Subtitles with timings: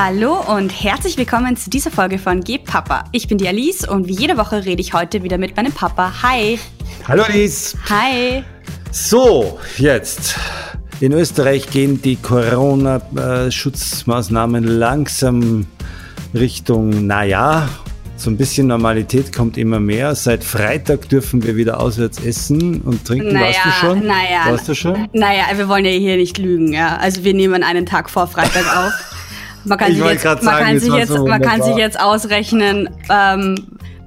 [0.00, 3.02] Hallo und herzlich willkommen zu dieser Folge von Geh Papa.
[3.10, 6.12] Ich bin die Alice und wie jede Woche rede ich heute wieder mit meinem Papa.
[6.22, 6.56] Hi.
[7.08, 7.76] Hallo Alice.
[7.90, 8.44] Hi.
[8.92, 10.36] So, jetzt.
[11.00, 15.66] In Österreich gehen die Corona-Schutzmaßnahmen langsam
[16.32, 17.68] Richtung, naja,
[18.16, 20.14] so ein bisschen Normalität kommt immer mehr.
[20.14, 23.32] Seit Freitag dürfen wir wieder auswärts essen und trinken.
[23.32, 24.06] Naja, Warst du schon?
[24.06, 24.44] naja.
[24.46, 25.08] Warst du schon?
[25.12, 26.98] Naja, wir wollen ja hier nicht lügen, ja.
[26.98, 28.92] Also wir nehmen einen Tag vor Freitag auf.
[29.68, 32.00] Man kann Ich sich jetzt, man sagen, kann sich jetzt, so man kann sich jetzt
[32.00, 33.54] ausrechnen, ähm,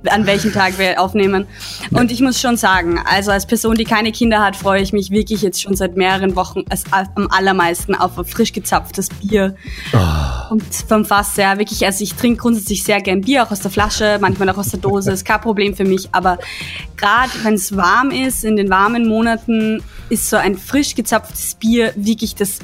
[0.10, 1.46] an welchem Tag wir aufnehmen.
[1.92, 5.12] Und ich muss schon sagen, also als Person, die keine Kinder hat, freue ich mich
[5.12, 9.56] wirklich jetzt schon seit mehreren Wochen als, am allermeisten auf ein frisch gezapftes Bier.
[9.94, 10.48] Ah.
[10.50, 13.72] Und vom Fass, ja, wirklich, also ich trinke grundsätzlich sehr gern Bier, auch aus der
[13.72, 16.10] Flasche, manchmal auch aus der Dose, ist kein Problem für mich.
[16.14, 16.40] Aber
[16.98, 21.94] gerade wenn es warm ist, in den warmen Monaten, ist so ein frisch gezapftes Bier
[21.96, 22.60] wirklich das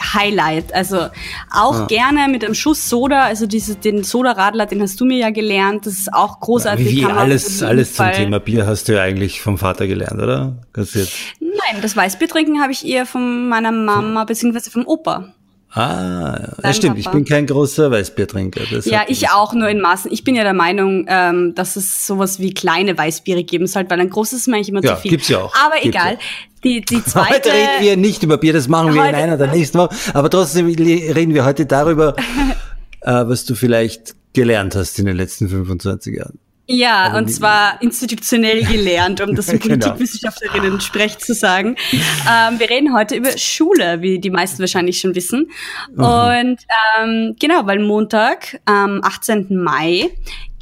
[0.00, 0.72] Highlight.
[0.74, 1.06] Also
[1.52, 1.86] auch Ja.
[1.86, 5.86] gerne mit einem Schuss Soda, also diese, den Soda-Radler, den hast du mir ja gelernt,
[5.86, 6.86] das ist auch großartig.
[6.90, 10.56] Wie kann alles, alles zum Thema Bier hast du ja eigentlich vom Vater gelernt, oder?
[10.72, 11.12] Du jetzt.
[11.40, 15.32] Nein, das Weißbier trinken habe ich eher von meiner Mama beziehungsweise vom Opa.
[15.70, 16.98] Ah, ja, Dein stimmt.
[16.98, 17.16] Ich Papa.
[17.18, 18.62] bin kein großer Weißbiertrinker.
[18.72, 20.10] Das Ja, ich auch nur in Maßen.
[20.10, 24.00] Ich bin ja der Meinung, ähm, dass es sowas wie kleine Weißbiere geben sollte, weil
[24.00, 25.10] ein großes ist mir eigentlich immer Ja, zu viel.
[25.10, 25.54] gibt's ja auch.
[25.54, 26.12] Aber Gibt's egal.
[26.14, 26.18] ja.
[26.64, 27.34] Die, die zweite.
[27.34, 29.94] Heute reden wir nicht über Bier, das machen wir in einer der nächsten Wochen.
[30.14, 32.14] Aber trotzdem reden wir heute darüber,
[33.00, 36.38] äh, was du vielleicht gelernt hast in den letzten 25 Jahren.
[36.70, 39.86] Ja, und zwar institutionell gelernt, um das in Genau.
[39.86, 41.76] Politikwissenschaftlerinnen sprech zu sagen.
[41.92, 45.50] Ähm, wir reden heute über Schule, wie die meisten wahrscheinlich schon wissen.
[45.96, 46.58] Und
[47.00, 49.46] ähm, genau, weil Montag, am 18.
[49.56, 50.10] Mai,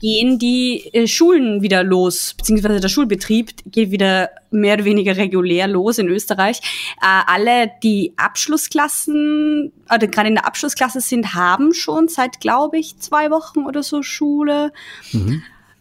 [0.01, 5.67] gehen die äh, Schulen wieder los, beziehungsweise der Schulbetrieb geht wieder mehr oder weniger regulär
[5.69, 6.61] los in Österreich.
[7.01, 12.99] Äh, alle, die Abschlussklassen, oder gerade in der Abschlussklasse sind, haben schon seit, glaube ich,
[12.99, 14.73] zwei Wochen oder so Schule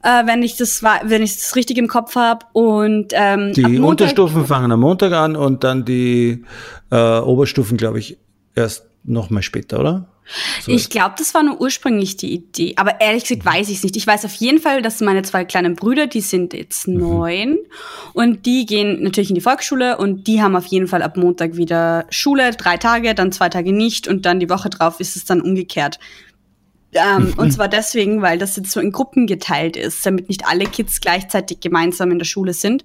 [0.06, 3.90] äh, wenn ich das wenn ich das richtig im Kopf habe und ähm, Die Montag-
[3.90, 6.46] Unterstufen fangen am Montag an und dann die
[6.92, 8.18] äh, Oberstufen, glaube ich,
[8.54, 10.08] erst noch mal später, oder?
[10.62, 10.72] So.
[10.72, 12.74] Ich glaube, das war nur ursprünglich die Idee.
[12.78, 13.96] Aber ehrlich gesagt weiß ich es nicht.
[13.96, 16.98] Ich weiß auf jeden Fall, dass meine zwei kleinen Brüder, die sind jetzt Mhm.
[16.98, 17.58] neun
[18.14, 21.58] und die gehen natürlich in die Volksschule und die haben auf jeden Fall ab Montag
[21.58, 25.26] wieder Schule, drei Tage, dann zwei Tage nicht und dann die Woche drauf ist es
[25.26, 26.00] dann umgekehrt.
[26.94, 30.66] Ähm, und zwar deswegen, weil das jetzt so in Gruppen geteilt ist, damit nicht alle
[30.66, 32.84] Kids gleichzeitig gemeinsam in der Schule sind.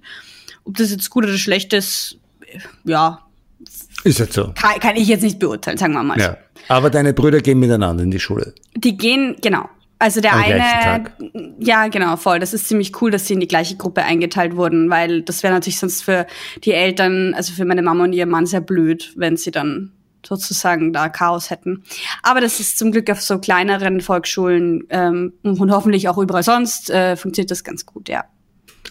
[0.63, 2.17] Ob das jetzt gut oder schlecht ist,
[2.83, 3.25] ja,
[4.03, 4.51] Ist jetzt so.
[4.55, 6.19] kann, kann ich jetzt nicht beurteilen, sagen wir mal.
[6.19, 6.37] Ja.
[6.67, 8.53] Aber deine Brüder gehen miteinander in die Schule.
[8.75, 9.69] Die gehen, genau.
[9.99, 11.03] Also der Am eine,
[11.59, 12.39] ja genau, voll.
[12.39, 15.53] Das ist ziemlich cool, dass sie in die gleiche Gruppe eingeteilt wurden, weil das wäre
[15.53, 16.25] natürlich sonst für
[16.63, 19.91] die Eltern, also für meine Mama und ihren Mann sehr blöd, wenn sie dann
[20.25, 21.83] sozusagen da Chaos hätten.
[22.23, 26.89] Aber das ist zum Glück auf so kleineren Volksschulen ähm, und hoffentlich auch überall sonst
[26.89, 28.25] äh, funktioniert das ganz gut, ja.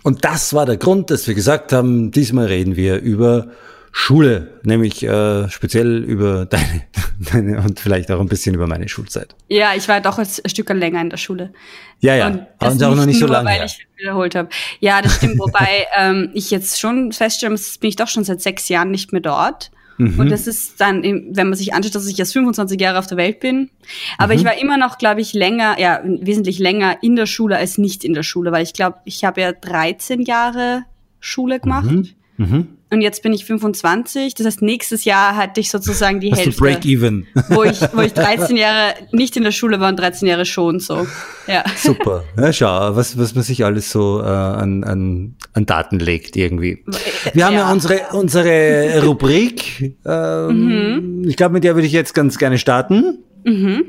[0.05, 3.49] Und das war der Grund, dass wir gesagt haben, diesmal reden wir über
[3.93, 6.83] Schule, nämlich äh, speziell über deine,
[7.19, 9.35] deine und vielleicht auch ein bisschen über meine Schulzeit.
[9.49, 11.53] Ja, ich war doch ein Stück länger in der Schule.
[12.01, 14.49] Ja, ja, Und das und auch noch nicht so nur, lange weil ich wiederholt habe.
[14.81, 15.39] Ja, das stimmt.
[15.39, 19.21] Wobei ähm, ich jetzt schon feststelle, bin ich doch schon seit sechs Jahren nicht mehr
[19.21, 19.71] dort.
[19.99, 20.19] Mhm.
[20.19, 23.19] Und das ist dann, wenn man sich anschaut, dass ich jetzt 25 Jahre auf der
[23.19, 23.71] Welt bin.
[24.17, 24.39] Aber Mhm.
[24.39, 28.05] ich war immer noch, glaube ich, länger, ja, wesentlich länger in der Schule als nicht
[28.05, 30.85] in der Schule, weil ich glaube, ich habe ja 13 Jahre
[31.19, 31.91] Schule gemacht.
[32.39, 32.69] Mhm.
[32.93, 34.35] Und jetzt bin ich 25.
[34.35, 37.25] Das heißt, nächstes Jahr hatte ich sozusagen die Hast Hälfte Break-Even?
[37.51, 40.81] wo ich, wo ich 13 Jahre nicht in der Schule war und 13 Jahre schon
[40.81, 41.07] so.
[41.47, 41.63] Ja.
[41.77, 42.25] Super.
[42.37, 46.85] Ja, schau, was, was man sich alles so äh, an, an, an Daten legt irgendwie.
[47.33, 47.73] Wir haben ja, Ja.
[47.73, 49.95] unsere, unsere Rubrik.
[50.05, 53.19] Ähm, Ich glaube, mit der würde ich jetzt ganz gerne starten.
[53.45, 53.85] Mhm.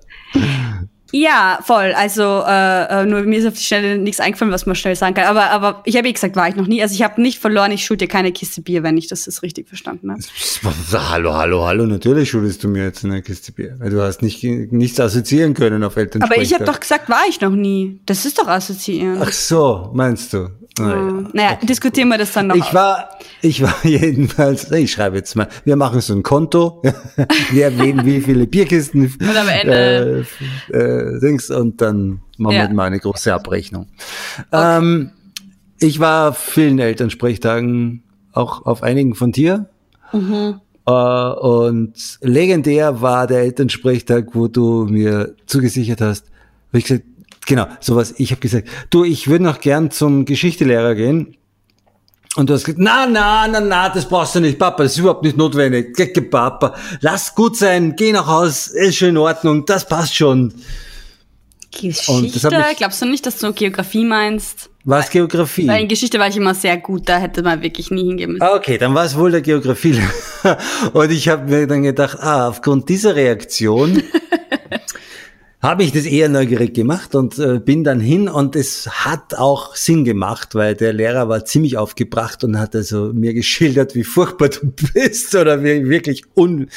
[1.12, 1.92] Ja, voll.
[1.96, 5.14] Also äh, äh, nur mir ist auf die Schnelle nichts eingefallen, was man schnell sagen
[5.14, 5.26] kann.
[5.26, 6.82] Aber, aber ich habe eh gesagt, war ich noch nie.
[6.82, 9.42] Also ich habe nicht verloren, ich schuld dir keine Kiste Bier, wenn ich das jetzt
[9.42, 10.20] richtig verstanden habe.
[11.10, 13.76] Hallo, hallo, hallo, natürlich schuldest du mir jetzt eine Kiste Bier.
[13.78, 16.36] Weil du hast nicht, nichts assoziieren können auf Elternsprechtag.
[16.36, 18.00] Aber ich habe doch gesagt, war ich noch nie.
[18.06, 19.18] Das ist doch assoziieren.
[19.22, 20.48] Ach so, meinst du?
[20.78, 21.24] Naja.
[21.32, 22.54] naja, diskutieren wir das dann noch.
[22.56, 22.74] Ich aus.
[22.74, 23.08] war,
[23.40, 26.82] ich war jedenfalls, ich schreibe jetzt mal, wir machen so ein Konto,
[27.50, 30.26] wer wem wie viele Bierkisten Und am Ende-
[30.70, 32.68] äh, äh, Dings und dann machen Ja.
[32.68, 33.86] wir mal eine große Abrechnung.
[34.52, 35.12] Ähm,
[35.78, 38.02] ich war auf vielen Elternsprechtagen
[38.32, 39.68] auch auf einigen von dir.
[40.12, 40.60] Mhm.
[40.86, 46.26] Äh, und legendär war der Elternsprechtag, wo du mir zugesichert hast,
[46.70, 47.04] wo ich gesagt,
[47.46, 51.36] genau, sowas, ich habe gesagt, du, ich würde noch gern zum Geschichtelehrer gehen.
[52.36, 54.98] Und du hast gesagt, na, na, na, na, das brauchst du nicht, Papa, das ist
[54.98, 55.96] überhaupt nicht notwendig.
[56.30, 60.52] Papa, lass gut sein, geh nach Haus, ist schon in Ordnung, das passt schon.
[61.70, 62.64] Geschichte?
[62.76, 64.70] Glaubst du nicht, dass du Geografie meinst?
[64.84, 65.66] Was Geografie?
[65.66, 68.46] Weil in Geschichte war ich immer sehr gut, da hätte man wirklich nie hingehen müssen.
[68.46, 70.00] Okay, dann war es wohl der Geografie.
[70.92, 74.02] Und ich habe mir dann gedacht, ah, aufgrund dieser Reaktion
[75.62, 79.74] habe ich das eher neugierig gemacht und äh, bin dann hin und es hat auch
[79.74, 84.50] Sinn gemacht, weil der Lehrer war ziemlich aufgebracht und hat also mir geschildert, wie furchtbar
[84.50, 86.68] du bist oder wie wirklich un,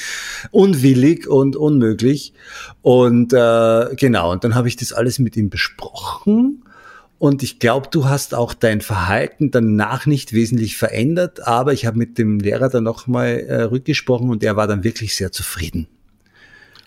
[0.51, 2.33] unwillig und unmöglich.
[2.81, 6.63] Und äh, genau, und dann habe ich das alles mit ihm besprochen
[7.19, 11.97] und ich glaube, du hast auch dein Verhalten danach nicht wesentlich verändert, aber ich habe
[11.97, 15.87] mit dem Lehrer dann nochmal äh, rückgesprochen und er war dann wirklich sehr zufrieden.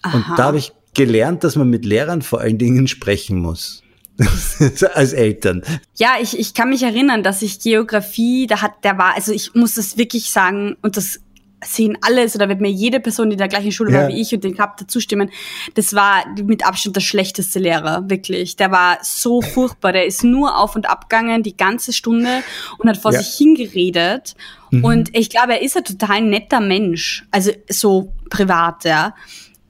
[0.01, 0.17] Aha.
[0.17, 3.83] Und da habe ich gelernt, dass man mit Lehrern vor allen Dingen sprechen muss.
[4.95, 5.63] als Eltern.
[5.97, 9.55] Ja, ich, ich kann mich erinnern, dass ich Geografie, da hat, der war, also ich
[9.55, 11.21] muss das wirklich sagen, und das
[11.65, 14.03] sehen alles oder wird mir jede Person, die in der gleichen Schule ja.
[14.03, 15.31] war wie ich und den gehabt dazu stimmen.
[15.75, 18.57] Das war mit Abstand der schlechteste Lehrer, wirklich.
[18.57, 19.93] Der war so furchtbar.
[19.93, 22.43] Der ist nur auf und abgegangen die ganze Stunde
[22.79, 23.23] und hat vor ja.
[23.23, 24.35] sich hingeredet.
[24.71, 24.85] Mhm.
[24.85, 27.25] Und ich glaube, er ist ein total netter Mensch.
[27.31, 29.15] Also so privat, ja.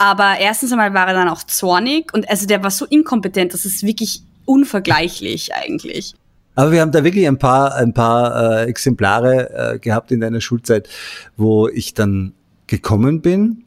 [0.03, 3.65] Aber erstens einmal war er dann auch zornig und also der war so inkompetent, das
[3.65, 6.15] ist wirklich unvergleichlich eigentlich.
[6.57, 10.41] Aber wir haben da wirklich ein paar, ein paar äh, Exemplare äh, gehabt in deiner
[10.41, 10.89] Schulzeit,
[11.37, 12.33] wo ich dann
[12.67, 13.63] gekommen bin,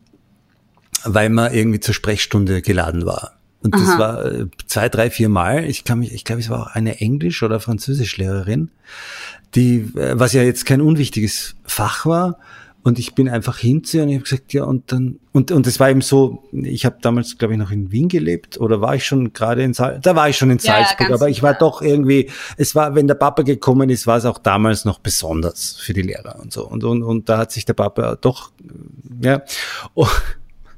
[1.06, 3.38] weil man irgendwie zur Sprechstunde geladen war.
[3.64, 3.98] Und das Aha.
[3.98, 5.64] war äh, zwei, drei, vier Mal.
[5.64, 8.72] Ich kann mich, ich glaube, es war auch eine Englisch- oder Französischlehrerin,
[9.56, 12.40] die, äh, was ja jetzt kein unwichtiges Fach war,
[12.86, 15.52] und ich bin einfach hin zu ihr und ich habe gesagt, ja, und dann, und,
[15.52, 18.80] und es war eben so, ich habe damals, glaube ich, noch in Wien gelebt oder
[18.80, 21.42] war ich schon gerade in Salzburg, da war ich schon in Salzburg, ja, aber ich
[21.42, 25.00] war doch irgendwie, es war, wenn der Papa gekommen ist, war es auch damals noch
[25.00, 26.68] besonders für die Lehrer und so.
[26.68, 28.52] Und, und, und da hat sich der Papa doch,
[29.20, 29.42] ja,
[29.96, 30.08] und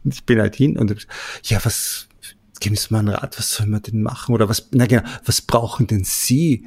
[0.09, 1.05] ich bin halt hin und
[1.43, 2.07] ja, was,
[2.61, 4.33] geben Sie mal einen Rat, was soll man denn machen?
[4.33, 6.65] Oder was, na genau, was brauchen denn Sie,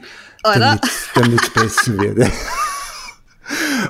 [1.15, 2.31] damit es besser wird?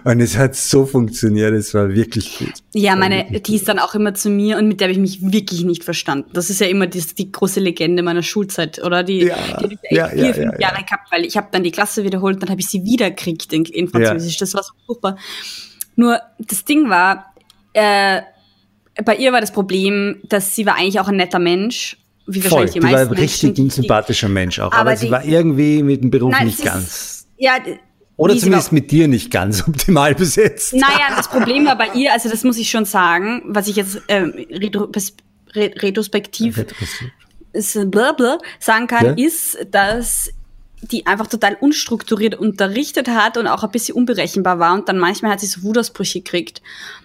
[0.04, 2.52] Und es hat so funktioniert, es war wirklich gut.
[2.74, 5.32] Ja, meine, die ist dann auch immer zu mir und mit der habe ich mich
[5.32, 6.30] wirklich nicht verstanden.
[6.32, 9.02] Das ist ja immer die, die große Legende meiner Schulzeit, oder?
[9.02, 11.62] Die, ja, die ich ja, vier, ja, fünf ja, Jahre gehabt, weil ich habe dann
[11.62, 14.38] die Klasse wiederholt und dann habe ich sie wieder gekriegt in, in Französisch.
[14.38, 15.16] Das war so super.
[15.96, 17.34] Nur das Ding war,
[17.72, 18.22] äh,
[19.04, 21.96] bei ihr war das Problem, dass sie war eigentlich auch ein netter Mensch
[22.26, 22.80] wie Voll, die.
[22.80, 26.32] Die war richtig ein sympathischer Mensch auch, aber, aber sie war irgendwie mit dem Beruf
[26.32, 27.26] nein, nicht ganz.
[27.38, 27.54] ja,
[28.20, 30.74] oder zumindest mit dir nicht ganz optimal besetzt.
[30.74, 34.02] Naja, das Problem war bei ihr, also das muss ich schon sagen, was ich jetzt
[34.08, 34.34] ähm,
[35.54, 36.66] retrospektiv
[37.52, 39.26] ist, blablabla, sagen kann, ja?
[39.26, 40.30] ist, dass
[40.82, 45.32] die einfach total unstrukturiert unterrichtet hat und auch ein bisschen unberechenbar war und dann manchmal
[45.32, 46.62] hat sie so Wutausbrüche gekriegt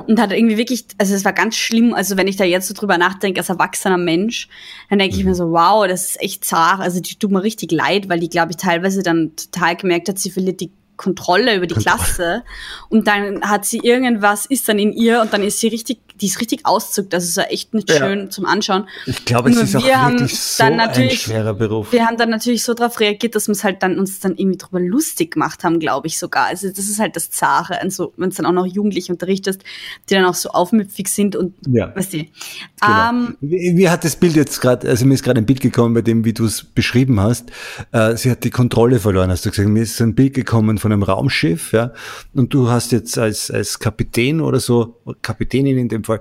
[0.07, 2.73] und hat irgendwie wirklich, also es war ganz schlimm, also wenn ich da jetzt so
[2.73, 4.47] drüber nachdenke als erwachsener Mensch,
[4.89, 5.19] dann denke mhm.
[5.19, 8.19] ich mir so, wow, das ist echt zart, also die tut mir richtig leid, weil
[8.19, 11.75] die, glaube ich, teilweise dann total gemerkt hat, sie verliert die Kontrolle über die.
[11.75, 12.43] Klasse
[12.89, 16.27] und dann hat sie irgendwas, ist dann in ihr und dann ist sie richtig, die
[16.27, 17.13] ist richtig auszuckt.
[17.13, 17.97] Das ist ja echt nicht ja.
[17.97, 18.87] schön zum Anschauen.
[19.05, 21.91] Ich glaube, es ist auch wirklich so ein schwerer Beruf.
[21.91, 24.57] Wir haben dann natürlich so darauf reagiert, dass wir es halt dann uns dann irgendwie
[24.57, 26.45] drüber lustig gemacht haben, glaube ich sogar.
[26.45, 27.81] Also das ist halt das Zahre.
[27.81, 29.61] Also wenn es dann auch noch Jugendliche unterrichtest,
[30.09, 31.93] die dann auch so aufmüpfig sind und ja.
[31.95, 32.17] weißt du.
[32.17, 33.09] Genau.
[33.09, 35.93] Ähm, wie, wie, hat das Bild jetzt gerade, also mir ist gerade ein Bild gekommen
[35.93, 37.51] bei dem, wie du es beschrieben hast.
[37.91, 39.67] Äh, sie hat die Kontrolle verloren, hast du gesagt.
[39.67, 41.91] Mir ist ein Bild gekommen von einem Raumschiff, ja,
[42.33, 46.19] und du hast jetzt als, als Kapitän oder so, Kapitänin in dem Fall,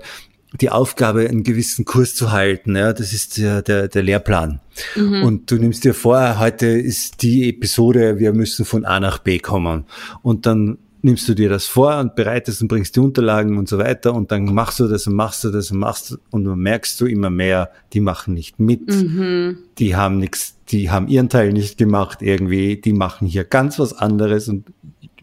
[0.61, 2.75] die Aufgabe, einen gewissen Kurs zu halten.
[2.75, 4.61] Ja, das ist der, der, der Lehrplan.
[4.95, 5.23] Mhm.
[5.23, 9.39] Und du nimmst dir vor, heute ist die Episode, wir müssen von A nach B
[9.39, 9.85] kommen.
[10.21, 13.77] Und dann nimmst du dir das vor und bereitest und bringst die Unterlagen und so
[13.77, 16.99] weiter und dann machst du das und machst du das und machst und dann merkst
[16.99, 19.59] du immer mehr, die machen nicht mit, mhm.
[19.77, 23.93] die haben nichts, die haben ihren Teil nicht gemacht irgendwie, die machen hier ganz was
[23.93, 24.65] anderes und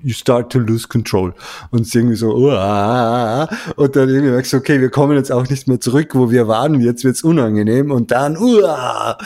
[0.02, 1.34] you start to lose control.
[1.70, 5.48] Und es irgendwie so, Uah, und dann irgendwie merkst du, okay, wir kommen jetzt auch
[5.48, 9.18] nicht mehr zurück, wo wir waren, jetzt wird's unangenehm, und dann, Uah,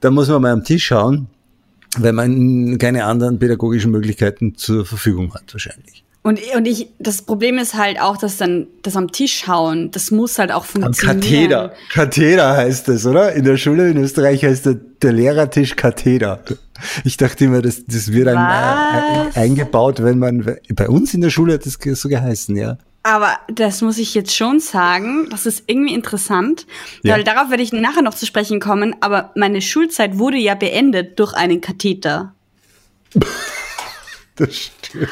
[0.00, 1.28] da muss man mal am Tisch schauen,
[1.98, 6.04] weil man keine anderen pädagogischen Möglichkeiten zur Verfügung hat, wahrscheinlich.
[6.22, 10.10] Und, und ich, das Problem ist halt auch, dass dann das am Tisch hauen, das
[10.10, 11.20] muss halt auch funktionieren.
[11.20, 11.72] Katheder.
[11.90, 13.32] Katheder heißt das, oder?
[13.32, 16.42] In der Schule in Österreich heißt der, der Lehrertisch Katheder.
[17.04, 21.30] Ich dachte immer, das, das wird ein, äh, eingebaut, wenn man, bei uns in der
[21.30, 22.76] Schule hat das so geheißen, ja.
[23.02, 26.66] Aber das muss ich jetzt schon sagen, das ist irgendwie interessant,
[27.02, 27.14] ja.
[27.14, 31.18] weil darauf werde ich nachher noch zu sprechen kommen, aber meine Schulzeit wurde ja beendet
[31.18, 32.34] durch einen Katheter.
[34.36, 35.08] das stimmt.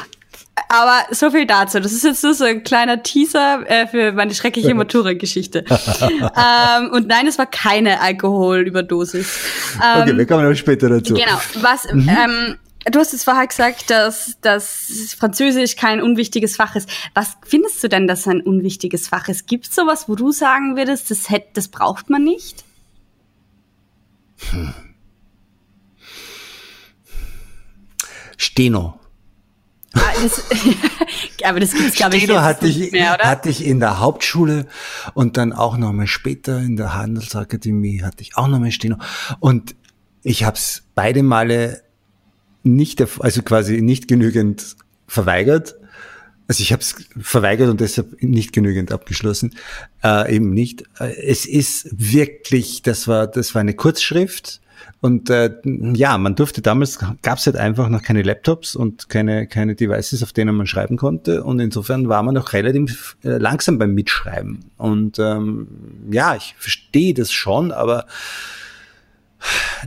[0.67, 1.79] Aber so viel dazu.
[1.79, 5.63] Das ist jetzt nur so ein kleiner Teaser äh, für meine schreckliche Matura-Geschichte.
[5.69, 9.39] ähm, und nein, es war keine Alkoholüberdosis.
[9.75, 11.13] Ähm, okay, wir kommen noch später dazu.
[11.13, 11.39] Genau.
[11.61, 12.09] Was, mhm.
[12.09, 16.89] ähm, du hast jetzt vorher gesagt, dass, dass Französisch kein unwichtiges Fach ist.
[17.13, 19.47] Was findest du denn, dass ein unwichtiges Fach ist?
[19.47, 22.63] Gibt es sowas, wo du sagen würdest, das, hätte, das braucht man nicht?
[24.51, 24.73] Hm.
[28.37, 28.98] Steno.
[29.93, 30.43] Ah, das,
[31.43, 33.23] aber das gibt's glaube ich jetzt hatte ich, nicht mehr, oder?
[33.23, 34.67] Hatte ich in der Hauptschule
[35.13, 38.97] und dann auch nochmal später in der Handelsakademie hatte ich auch nochmal Steno.
[39.39, 39.75] Und
[40.23, 41.81] ich habe es beide Male
[42.63, 44.75] nicht, also quasi nicht genügend
[45.07, 45.75] verweigert.
[46.47, 49.55] Also ich habe es verweigert und deshalb nicht genügend abgeschlossen.
[50.03, 50.83] Äh, eben nicht.
[50.99, 54.59] Äh, es ist wirklich, das war, das war eine Kurzschrift
[55.01, 59.47] und äh, ja, man durfte damals, gab es halt einfach noch keine Laptops und keine,
[59.47, 61.43] keine Devices, auf denen man schreiben konnte.
[61.43, 64.65] Und insofern war man noch relativ äh, langsam beim Mitschreiben.
[64.77, 65.67] Und ähm,
[66.11, 68.07] ja, ich verstehe das schon, aber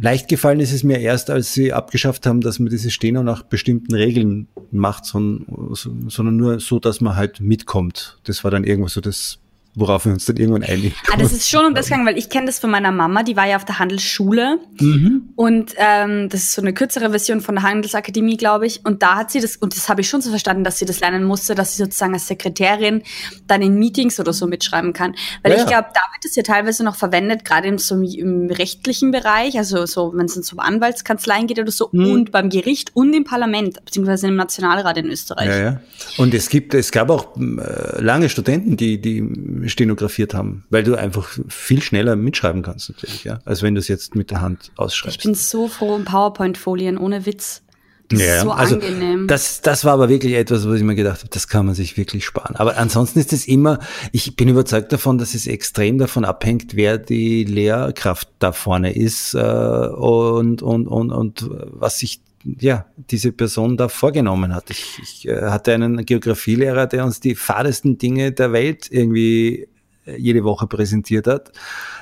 [0.01, 3.43] leicht gefallen ist es mir erst, als sie abgeschafft haben, dass man diese Steno nach
[3.43, 5.75] bestimmten Regeln macht, sondern,
[6.09, 8.19] sondern nur so, dass man halt mitkommt.
[8.25, 9.42] Das war dann irgendwo so das
[9.75, 10.95] worauf wir uns dann irgendwann einigen.
[11.11, 13.37] Ah, das ist schon um das gegangen, weil ich kenne das von meiner Mama, die
[13.37, 15.31] war ja auf der Handelsschule mhm.
[15.35, 18.85] und ähm, das ist so eine kürzere Version von der Handelsakademie, glaube ich.
[18.85, 21.01] Und da hat sie das, und das habe ich schon so verstanden, dass sie das
[21.01, 23.03] lernen musste, dass sie sozusagen als Sekretärin
[23.47, 25.15] dann in Meetings oder so mitschreiben kann.
[25.43, 28.51] Weil ja, ich glaube, da wird es ja teilweise noch verwendet, gerade im, so im
[28.51, 32.13] rechtlichen Bereich, also so, wenn es dann so um Anwaltskanzleien geht oder so, mhm.
[32.13, 35.49] und beim Gericht und im Parlament, beziehungsweise im Nationalrat in Österreich.
[35.49, 35.81] Ja, ja.
[36.19, 39.23] Und es gibt, es gab auch äh, lange Studenten, die, die
[39.69, 43.89] stenografiert haben, weil du einfach viel schneller mitschreiben kannst natürlich, ja, als wenn du es
[43.89, 45.19] jetzt mit der Hand ausschreibst.
[45.19, 47.63] Ich bin so froh um PowerPoint-Folien ohne Witz.
[48.09, 49.27] Das ja, ist so also angenehm.
[49.27, 51.97] Das, das war aber wirklich etwas, was ich mir gedacht habe, das kann man sich
[51.97, 52.57] wirklich sparen.
[52.57, 53.79] Aber ansonsten ist es immer,
[54.13, 59.35] ich bin überzeugt davon, dass es extrem davon abhängt, wer die Lehrkraft da vorne ist
[59.35, 64.71] äh, und, und, und, und was sich ja, diese Person da vorgenommen hat.
[64.71, 69.69] Ich, ich äh, hatte einen Geografielehrer, der uns die fadesten Dinge der Welt irgendwie
[70.07, 71.53] äh, jede Woche präsentiert hat,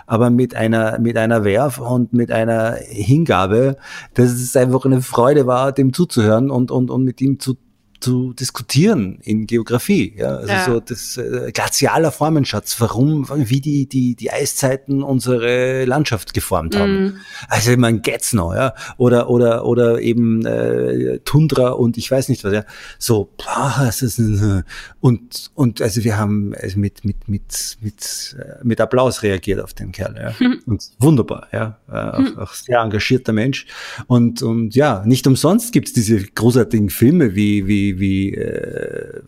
[0.06, 3.76] aber mit einer, mit einer Werf und mit einer Hingabe,
[4.14, 7.56] dass es einfach eine Freude war, dem zuzuhören und, und, und mit ihm zu
[8.00, 10.14] zu diskutieren in Geografie.
[10.16, 10.36] Ja?
[10.36, 10.64] Also ja.
[10.64, 17.04] so das äh, glazialer Formenschatz, warum, wie die, die, die Eiszeiten unsere Landschaft geformt haben.
[17.04, 17.16] Mm.
[17.48, 18.74] Also man geht's noch, ja.
[18.96, 22.64] Oder, oder, oder eben äh, Tundra und ich weiß nicht was, ja.
[22.98, 24.64] So, boah, es ist ein,
[25.00, 29.74] und, und also wir haben also mit, mit, mit, mit, äh, mit Applaus reagiert auf
[29.74, 30.30] den Kerl, ja.
[30.40, 30.62] Hm.
[30.64, 31.78] Und wunderbar, ja.
[31.90, 32.38] Äh, hm.
[32.38, 33.66] auch, auch sehr engagierter Mensch.
[34.06, 39.22] Und, und ja, nicht umsonst gibt's diese großartigen Filme wie, wie wie, äh,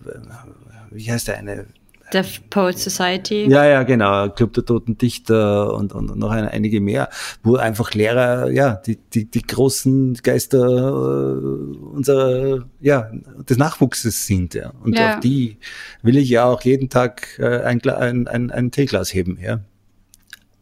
[0.90, 1.66] wie heißt der eine?
[2.12, 3.46] Deaf Poet Society.
[3.48, 4.28] Ja, ja, genau.
[4.28, 7.08] Club der Toten Dichter und, und noch eine, einige mehr,
[7.42, 13.10] wo einfach Lehrer, ja, die, die, die großen Geister äh, unserer, ja,
[13.48, 14.72] des Nachwuchses sind, ja.
[14.82, 15.14] Und ja.
[15.14, 15.56] auf die
[16.02, 19.60] will ich ja auch jeden Tag äh, ein, ein, ein, ein Teeglas heben, ja.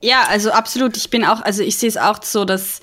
[0.02, 0.96] Ja, also absolut.
[0.96, 2.80] Ich bin auch, also ich sehe es auch so, dass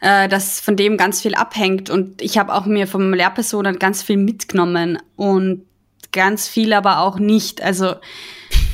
[0.00, 1.90] äh, dass von dem ganz viel abhängt.
[1.90, 5.64] Und ich habe auch mir vom Lehrpersonen ganz viel mitgenommen und
[6.12, 7.62] ganz viel aber auch nicht.
[7.62, 7.94] Also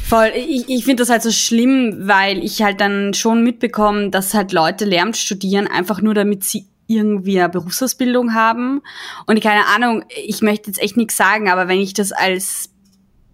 [0.04, 4.34] voll, ich, ich finde das halt so schlimm, weil ich halt dann schon mitbekomme, dass
[4.34, 8.82] halt Leute Lehramt studieren, einfach nur damit sie irgendwie eine Berufsausbildung haben.
[9.26, 12.70] Und keine Ahnung, ich möchte jetzt echt nichts sagen, aber wenn ich das als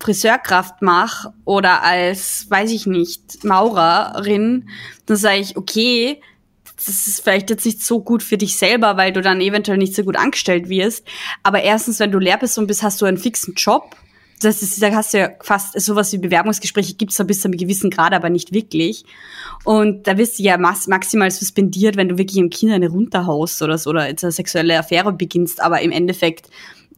[0.00, 4.68] Friseurkraft mache oder als, weiß ich nicht, Maurerin,
[5.06, 6.20] dann sage ich, okay,
[6.86, 9.94] das ist vielleicht jetzt nicht so gut für dich selber, weil du dann eventuell nicht
[9.94, 11.06] so gut angestellt wirst.
[11.42, 13.96] Aber erstens, wenn du Lehrperson bist, hast du einen fixen Job.
[14.40, 17.48] Das ist, da hast du ja fast sowas wie Bewerbungsgespräche gibt es da bis zu
[17.48, 19.04] einem gewissen Grad, aber nicht wirklich.
[19.64, 23.78] Und da wirst du ja maximal suspendiert, wenn du wirklich im Kind eine runterhaust oder
[23.78, 25.60] so oder jetzt eine sexuelle Affäre beginnst.
[25.60, 26.48] Aber im Endeffekt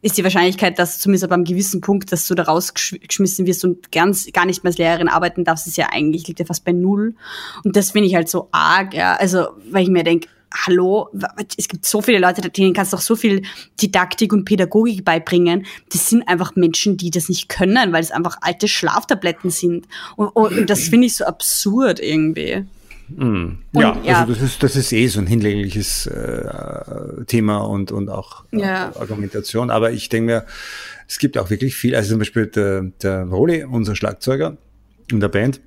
[0.02, 3.92] ist die Wahrscheinlichkeit, dass zumindest ab einem gewissen Punkt, dass du da rausgeschmissen wirst und
[3.92, 6.72] ganz, gar nicht mehr als Lehrerin arbeiten darfst, ist ja eigentlich, liegt ja fast bei
[6.72, 7.14] null.
[7.64, 9.16] Und das finde ich halt so arg, ja.
[9.16, 11.08] Also, weil ich mir denke, hallo,
[11.56, 13.42] es gibt so viele Leute, denen kannst du auch so viel
[13.80, 15.66] Didaktik und Pädagogik beibringen.
[15.92, 19.86] Das sind einfach Menschen, die das nicht können, weil es einfach alte Schlaftabletten sind.
[20.16, 22.64] Und, und das finde ich so absurd irgendwie.
[23.16, 23.58] Mm.
[23.72, 27.92] Ja, und, ja, also das ist, das ist eh so ein hinlängliches äh, Thema und,
[27.92, 28.92] und auch äh, ja.
[28.98, 29.70] Argumentation.
[29.70, 30.46] Aber ich denke mir,
[31.08, 34.56] es gibt auch wirklich viel, also zum Beispiel der, der Roli, unser Schlagzeuger
[35.10, 35.60] in der Band,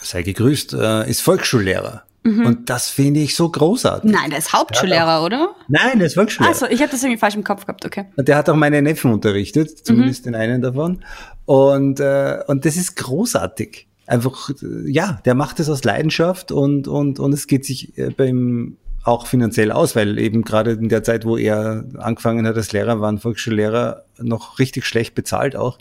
[0.00, 2.04] sei gegrüßt, äh, ist Volksschullehrer.
[2.22, 2.46] Mhm.
[2.46, 4.10] Und das finde ich so großartig.
[4.10, 5.54] Nein, der ist Hauptschullehrer, ja, oder?
[5.68, 6.54] Nein, der ist Volksschullehrer.
[6.54, 8.06] Achso, ich habe das irgendwie falsch im Kopf gehabt, okay.
[8.16, 10.32] Und der hat auch meine Neffen unterrichtet, zumindest mhm.
[10.32, 11.04] den einen davon.
[11.46, 13.86] Und, äh, und das ist großartig.
[14.08, 14.50] Einfach,
[14.86, 19.26] ja, der macht es aus Leidenschaft und, und, und es geht sich äh, beim auch
[19.26, 23.18] finanziell aus, weil eben gerade in der Zeit, wo er angefangen hat als Lehrer, waren
[23.18, 25.78] Volksschullehrer noch richtig schlecht bezahlt auch.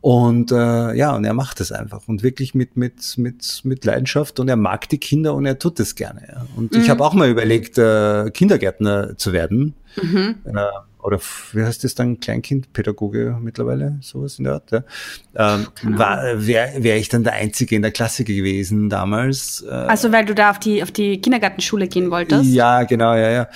[0.00, 4.38] Und äh, ja, und er macht es einfach und wirklich mit, mit, mit, mit Leidenschaft
[4.38, 6.22] und er mag die Kinder und er tut es gerne.
[6.28, 6.46] Ja.
[6.56, 6.80] Und mhm.
[6.80, 9.74] ich habe auch mal überlegt, äh, Kindergärtner zu werden.
[10.00, 10.36] Mhm.
[10.44, 10.66] Äh,
[11.06, 11.20] oder
[11.52, 14.72] wie heißt das dann, Kleinkindpädagoge mittlerweile, sowas in der Art.
[14.72, 14.82] Ja.
[15.36, 15.98] Ähm, genau.
[15.98, 19.64] Wäre wär ich dann der Einzige in der Klasse gewesen damals.
[19.68, 22.50] Äh, also weil du da auf die, auf die Kindergartenschule gehen wolltest?
[22.50, 23.48] Ja, genau, ja, ja.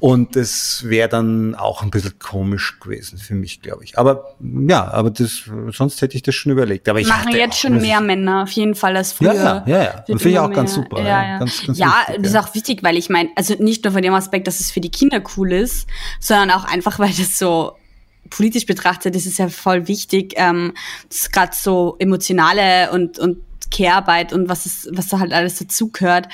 [0.00, 3.98] Und das wäre dann auch ein bisschen komisch gewesen für mich, glaube ich.
[3.98, 4.36] Aber
[4.68, 6.90] ja, aber das, sonst hätte ich das schon überlegt.
[6.90, 9.32] Aber ich Machen jetzt schon mehr Männer auf jeden Fall als früher.
[9.32, 9.82] Ja, ja, ja.
[9.82, 10.04] ja.
[10.04, 10.98] Finde ich auch mehr, ganz super.
[11.00, 11.38] Ja, ja.
[11.38, 14.02] Ganz, ganz ja wichtig, das ist auch wichtig, weil ich meine, also nicht nur von
[14.02, 15.88] dem Aspekt, dass es für die Kinder cool ist,
[16.20, 17.72] sondern auch einfach, weil das so
[18.30, 20.74] politisch betrachtet ist es ja voll wichtig, ähm,
[21.32, 23.38] gerade so emotionale und, und
[23.70, 26.28] Care-Arbeit und was, ist, was da halt alles dazugehört,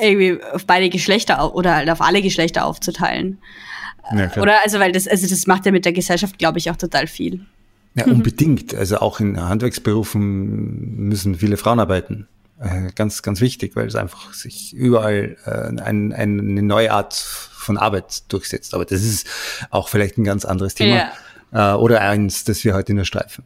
[0.00, 3.38] irgendwie auf beide Geschlechter oder halt auf alle Geschlechter aufzuteilen.
[4.14, 6.76] Ja, oder also weil das, also das macht ja mit der Gesellschaft, glaube ich, auch
[6.76, 7.44] total viel.
[7.94, 8.74] Ja, unbedingt.
[8.74, 12.28] Also auch in Handwerksberufen müssen viele Frauen arbeiten.
[12.60, 17.14] Äh, ganz, ganz wichtig, weil es einfach sich überall äh, ein, eine neue Art
[17.66, 18.74] von Arbeit durchsetzt.
[18.74, 19.26] Aber das ist
[19.70, 20.96] auch vielleicht ein ganz anderes Thema.
[21.52, 21.74] Ja.
[21.74, 23.44] Äh, oder eins, das wir heute nur streifen.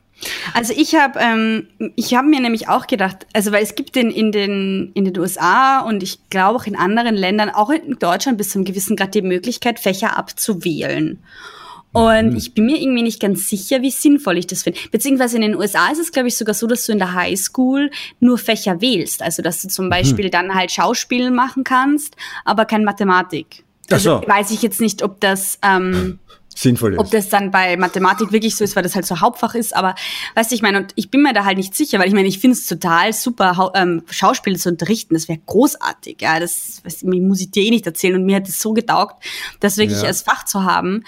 [0.55, 4.11] Also ich habe ähm, ich habe mir nämlich auch gedacht, also weil es gibt in,
[4.11, 8.37] in, den, in den USA und ich glaube auch in anderen Ländern, auch in Deutschland
[8.37, 11.19] bis zu einem gewissen Grad die Möglichkeit, Fächer abzuwählen.
[11.93, 12.37] Und mhm.
[12.37, 14.79] ich bin mir irgendwie nicht ganz sicher, wie sinnvoll ich das finde.
[14.93, 17.91] Beziehungsweise in den USA ist es, glaube ich, sogar so, dass du in der Highschool
[18.21, 19.23] nur Fächer wählst.
[19.23, 19.91] Also, dass du zum mhm.
[19.91, 20.31] Beispiel mhm.
[20.31, 23.65] dann halt Schauspiel machen kannst, aber kein Mathematik.
[23.93, 24.29] Also so.
[24.29, 26.19] weiß ich jetzt nicht, ob das ähm,
[26.55, 26.99] sinnvoll ist.
[26.99, 29.95] Ob das dann bei Mathematik wirklich so ist, weil das halt so Hauptfach ist, aber
[30.35, 32.29] weißt du, ich meine, und ich bin mir da halt nicht sicher, weil ich meine,
[32.29, 37.03] ich finde es total super, ähm, Schauspiel zu unterrichten, das wäre großartig, ja, das was,
[37.03, 39.23] mir muss ich dir eh nicht erzählen und mir hat es so getaugt,
[39.61, 40.09] das wirklich ja.
[40.09, 41.05] als Fach zu haben.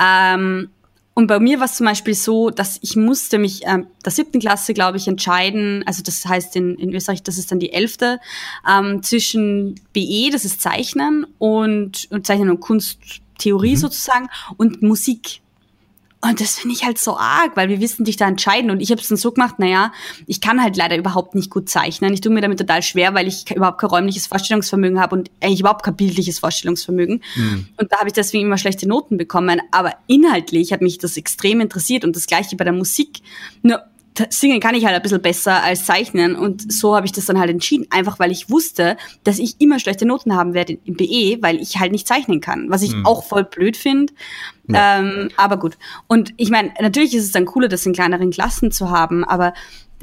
[0.00, 0.70] Ähm,
[1.18, 4.38] und bei mir war es zum Beispiel so, dass ich musste mich ähm, der siebten
[4.38, 8.20] Klasse, glaube ich, entscheiden, also das heißt in, in Österreich, das ist dann die elfte,
[8.70, 13.76] ähm, zwischen BE, das ist Zeichnen und, und Zeichnen und Kunsttheorie mhm.
[13.76, 15.40] sozusagen und Musik.
[16.28, 18.70] Und das finde ich halt so arg, weil wir wissen dich da entscheiden.
[18.70, 19.92] Und ich habe es dann so gemacht, naja,
[20.26, 22.12] ich kann halt leider überhaupt nicht gut zeichnen.
[22.12, 25.60] Ich tue mir damit total schwer, weil ich überhaupt kein räumliches Vorstellungsvermögen habe und eigentlich
[25.60, 27.22] überhaupt kein bildliches Vorstellungsvermögen.
[27.36, 27.68] Mhm.
[27.76, 29.60] Und da habe ich deswegen immer schlechte Noten bekommen.
[29.70, 33.20] Aber inhaltlich hat mich das extrem interessiert und das gleiche bei der Musik.
[33.62, 33.82] Nur
[34.30, 37.38] singen kann ich halt ein bisschen besser als zeichnen und so habe ich das dann
[37.38, 41.38] halt entschieden, einfach weil ich wusste, dass ich immer schlechte Noten haben werde im BE,
[41.40, 43.06] weil ich halt nicht zeichnen kann, was ich mhm.
[43.06, 44.12] auch voll blöd finde.
[44.68, 44.98] Ja.
[44.98, 45.78] Ähm, aber gut.
[46.06, 49.54] Und ich meine, natürlich ist es dann cooler, das in kleineren Klassen zu haben, aber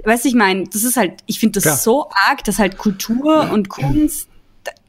[0.04, 1.78] weißt du, ich meine, das ist halt, ich finde das Klar.
[1.78, 4.30] so arg, dass halt Kultur und Kunst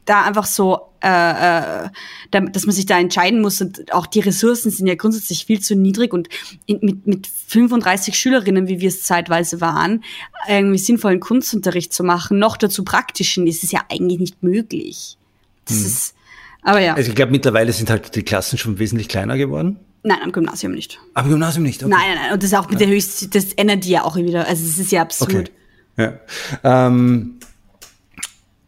[0.05, 1.89] da einfach so, äh, äh,
[2.31, 5.75] dass man sich da entscheiden muss und auch die Ressourcen sind ja grundsätzlich viel zu
[5.75, 6.29] niedrig und
[6.65, 10.03] in, mit, mit 35 Schülerinnen, wie wir es zeitweise waren,
[10.47, 15.17] irgendwie sinnvollen Kunstunterricht zu machen, noch dazu praktischen, ist es ja eigentlich nicht möglich.
[15.65, 15.85] Das hm.
[15.85, 16.15] ist,
[16.61, 16.93] aber ja.
[16.93, 19.79] Also ich glaube, mittlerweile sind halt die Klassen schon wesentlich kleiner geworden.
[20.03, 20.99] Nein, am Gymnasium nicht.
[21.15, 21.91] Am Gymnasium nicht, okay.
[21.91, 22.33] Nein, nein, nein.
[22.33, 22.85] Und das ist auch mit ja.
[22.85, 24.47] der höchsten, das ändert die ja auch wieder.
[24.47, 25.51] Also es ist ja absurd.
[25.97, 26.19] Okay.
[26.63, 26.87] Ja.
[26.87, 27.39] Ähm,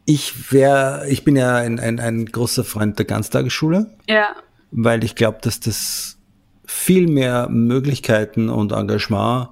[0.08, 3.94] ich wäre, ich bin ja ein, ein, ein großer Freund der Ganztagesschule.
[4.08, 4.36] Ja.
[4.72, 6.18] Weil ich glaube, dass das
[6.66, 9.50] viel mehr Möglichkeiten und Engagement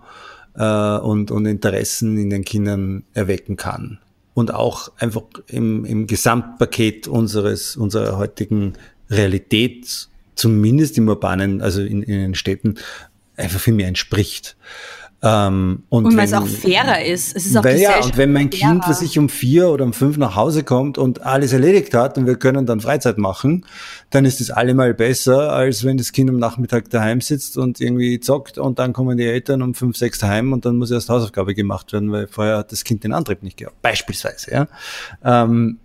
[0.55, 3.99] äh, und, und Interessen in den Kindern erwecken kann.
[4.33, 8.73] Und auch einfach im, im Gesamtpaket unseres, unserer heutigen
[9.09, 12.75] Realität, zumindest im urbanen, also in, in den Städten,
[13.35, 14.55] einfach viel mehr entspricht.
[15.27, 17.35] Ähm, und, und weil es auch fairer ist.
[17.35, 19.91] Es ist auch weil, ja, und wenn mein Kind, was ich um vier oder um
[19.91, 23.65] fünf nach Hause kommt und alles erledigt hat und wir können dann Freizeit machen,
[24.11, 28.19] dann ist es allemal besser, als wenn das Kind am Nachmittag daheim sitzt und irgendwie
[28.19, 31.55] zockt und dann kommen die Eltern um fünf, sechs daheim und dann muss erst Hausaufgabe
[31.55, 33.81] gemacht werden, weil vorher hat das Kind den Antrieb nicht gehabt.
[33.81, 34.67] Beispielsweise, ja.
[35.23, 35.79] Ähm,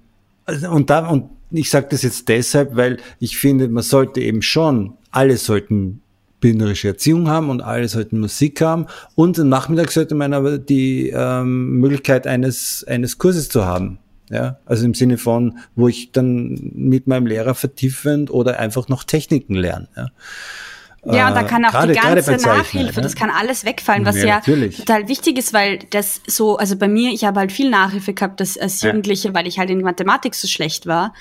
[0.70, 4.98] und da, und ich sage das jetzt deshalb, weil ich finde, man sollte eben schon,
[5.10, 6.02] alle sollten
[6.40, 8.86] bildnerische Erziehung haben und alle sollten Musik haben.
[9.14, 13.98] Und am Nachmittag sollte man aber die ähm, Möglichkeit eines, eines Kurses zu haben.
[14.30, 19.02] Ja, also im Sinne von, wo ich dann mit meinem Lehrer vertiefend oder einfach noch
[19.02, 19.88] Techniken lerne.
[19.96, 20.06] Ja.
[21.04, 23.02] Ja, und da kann auch grade, die ganze Nachhilfe, ne?
[23.02, 26.88] das kann alles wegfallen, was ja, ja total wichtig ist, weil das so, also bei
[26.88, 29.34] mir, ich habe halt viel Nachhilfe gehabt als, als Jugendliche, ja.
[29.34, 31.14] weil ich halt in Mathematik so schlecht war.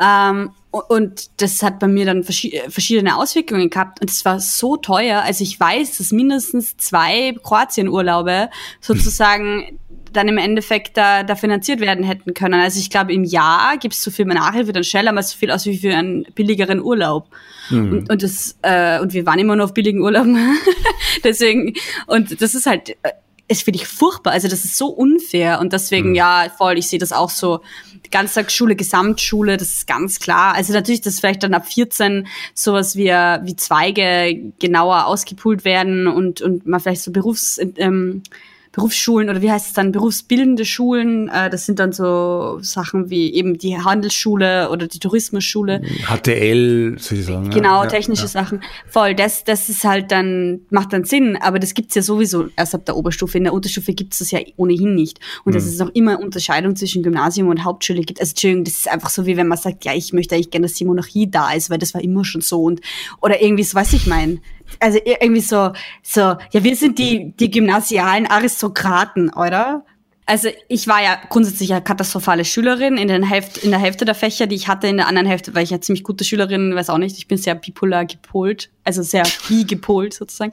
[0.00, 0.50] Ähm,
[0.82, 5.22] und das hat bei mir dann verschiedene Auswirkungen gehabt und es war so teuer.
[5.22, 9.78] Also ich weiß, dass mindestens zwei Kroatienurlaube sozusagen
[10.12, 12.54] dann im Endeffekt da, da finanziert werden hätten können.
[12.54, 15.50] Also ich glaube, im Jahr gibt es so viel Nachhilfe dann schneller mal so viel
[15.50, 17.28] aus wie für einen billigeren Urlaub.
[17.70, 17.92] Mhm.
[17.92, 20.38] Und, und, das, äh, und wir waren immer nur auf billigen Urlauben.
[21.24, 21.74] Deswegen,
[22.06, 22.96] und das ist halt,
[23.46, 24.32] ist finde ich furchtbar.
[24.32, 25.60] Also das ist so unfair.
[25.60, 26.14] Und deswegen, mhm.
[26.14, 27.60] ja, voll, ich sehe das auch so.
[28.10, 30.54] Ganztagsschule, Gesamtschule, das ist ganz klar.
[30.54, 36.40] Also natürlich, dass vielleicht dann ab 14 sowas wie, wie Zweige genauer ausgepult werden und,
[36.40, 38.22] und man vielleicht so Berufs, ähm,
[38.74, 41.28] Berufsschulen oder wie heißt es dann, berufsbildende Schulen.
[41.28, 45.82] Äh, das sind dann so Sachen wie eben die Handelsschule oder die Tourismusschule.
[46.08, 47.50] HTL, sozusagen.
[47.50, 48.28] Genau, ja, technische ja.
[48.28, 48.62] Sachen.
[48.88, 52.74] Voll, das, das ist halt dann, macht dann Sinn, aber das gibt's ja sowieso erst
[52.74, 53.38] ab der Oberstufe.
[53.38, 55.20] In der Unterstufe gibt's das ja ohnehin nicht.
[55.44, 55.56] Und mhm.
[55.56, 58.20] dass es auch immer Unterscheidung zwischen Gymnasium und Hauptschule gibt.
[58.20, 60.66] Also Entschuldigung, das ist einfach so, wie wenn man sagt, ja, ich möchte eigentlich gerne,
[60.66, 62.62] dass die Monarchie da ist, weil das war immer schon so.
[62.62, 62.80] Und,
[63.20, 64.40] oder irgendwie so, was ich meine
[64.80, 65.72] also irgendwie so,
[66.02, 69.84] so, ja, wir sind die, die gymnasialen Aristokraten, oder?
[70.26, 74.14] Also ich war ja grundsätzlich eine katastrophale Schülerin in, den Hälfte, in der Hälfte der
[74.14, 74.86] Fächer, die ich hatte.
[74.86, 77.18] In der anderen Hälfte war ich ja ziemlich gute Schülerin, weiß auch nicht.
[77.18, 80.52] Ich bin sehr bipolar gepolt, also sehr wie gepolt sozusagen.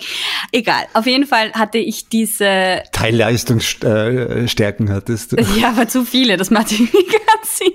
[0.51, 0.83] Egal.
[0.93, 5.37] Auf jeden Fall hatte ich diese Teilleistungsstärken hattest du.
[5.57, 6.35] Ja, aber zu viele.
[6.35, 7.73] Das macht irgendwie ganz Sinn.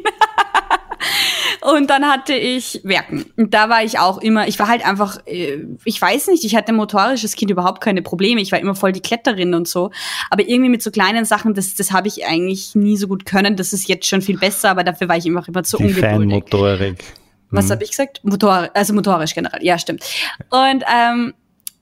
[1.67, 3.25] Und dann hatte ich Werken.
[3.37, 6.55] Und da war ich auch immer, ich war halt einfach, äh, ich weiß nicht, ich
[6.55, 8.41] hatte motorisches Kind überhaupt keine Probleme.
[8.41, 9.91] Ich war immer voll die Kletterin und so.
[10.31, 13.57] Aber irgendwie mit so kleinen Sachen, das, das habe ich eigentlich nie so gut können.
[13.57, 16.09] Das ist jetzt schon viel besser, aber dafür war ich immer, immer zu die ungeduldig.
[16.09, 17.05] Feinmotorik.
[17.51, 17.71] Was hm.
[17.73, 18.21] habe ich gesagt?
[18.23, 19.65] Motor, also motorisch generell.
[19.65, 20.05] Ja, stimmt.
[20.51, 21.35] Und ähm,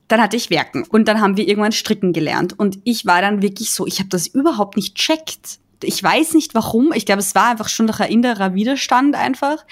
[0.09, 3.43] dann hatte ich Werken und dann haben wir irgendwann Stricken gelernt und ich war dann
[3.43, 6.93] wirklich so, ich habe das überhaupt nicht checkt ich weiß nicht warum.
[6.95, 9.65] Ich glaube, es war einfach schon doch ein innerer Widerstand einfach,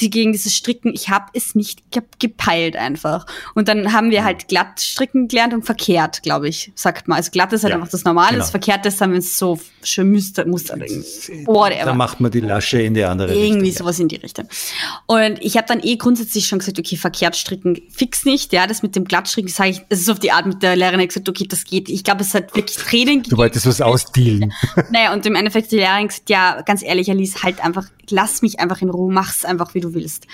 [0.00, 0.92] die gegen dieses Stricken.
[0.94, 3.26] Ich habe es nicht ge gepeilt einfach.
[3.54, 7.16] Und dann haben wir halt glatt stricken gelernt und verkehrt, glaube ich, sagt man.
[7.16, 8.40] Also glatt ist halt ja, einfach das Normale, genau.
[8.40, 11.84] das verkehrt ist dann, wenn es so schön Muster, Muster whatever.
[11.84, 13.56] Da macht man die Lasche in die andere Irgendwie Richtung.
[13.58, 14.02] Irgendwie sowas ja.
[14.02, 14.48] in die Richtung.
[15.06, 18.52] Und ich habe dann eh grundsätzlich schon gesagt, okay, verkehrt stricken fix nicht.
[18.52, 21.06] Ja, das mit dem Glattstricken sage ich, es ist auf die Art mit der Lehrerin
[21.06, 21.88] gesagt, okay, das geht.
[21.88, 23.22] Ich glaube, es hat wirklich Training.
[23.24, 24.52] Du wolltest was ausdealen.
[24.90, 28.60] Naja, und im Endeffekt die Lehrerin gesagt, ja, ganz ehrlich, Alice, halt einfach, lass mich
[28.60, 30.26] einfach in Ruhe, mach's einfach, wie du willst.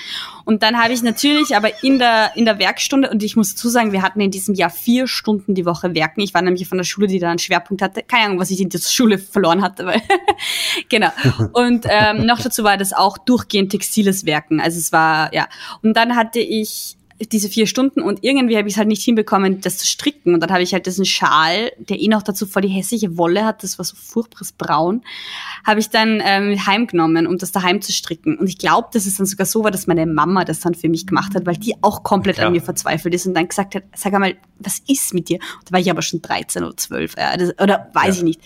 [0.45, 3.69] Und dann habe ich natürlich aber in der, in der Werkstunde, und ich muss dazu
[3.69, 6.21] sagen, wir hatten in diesem Jahr vier Stunden die Woche Werken.
[6.21, 8.03] Ich war nämlich von der Schule, die da einen Schwerpunkt hatte.
[8.03, 10.03] Keine Ahnung, was ich in der Schule verloren hatte, weil,
[10.89, 11.11] genau.
[11.53, 14.61] Und ähm, noch dazu war das auch durchgehend textiles Werken.
[14.61, 15.49] Also es war, ja.
[15.83, 19.61] Und dann hatte ich diese vier Stunden und irgendwie habe ich es halt nicht hinbekommen,
[19.61, 20.35] das zu stricken.
[20.35, 23.45] Und dann habe ich halt diesen Schal, der eh noch dazu voll die hässliche Wolle
[23.45, 25.03] hat, das war so furchtbares Braun,
[25.67, 28.39] habe ich dann ähm, heimgenommen, um das daheim zu stricken.
[28.39, 30.89] Und ich glaube, dass es dann sogar so war, dass meine Mama das dann für
[30.89, 32.47] mich gemacht hat, weil die auch komplett ja.
[32.47, 35.39] an mir verzweifelt ist und dann gesagt hat, sag einmal, was ist mit dir?
[35.59, 38.19] Und da war ich aber schon 13 oder 12, äh, das, oder weiß ja.
[38.19, 38.41] ich nicht.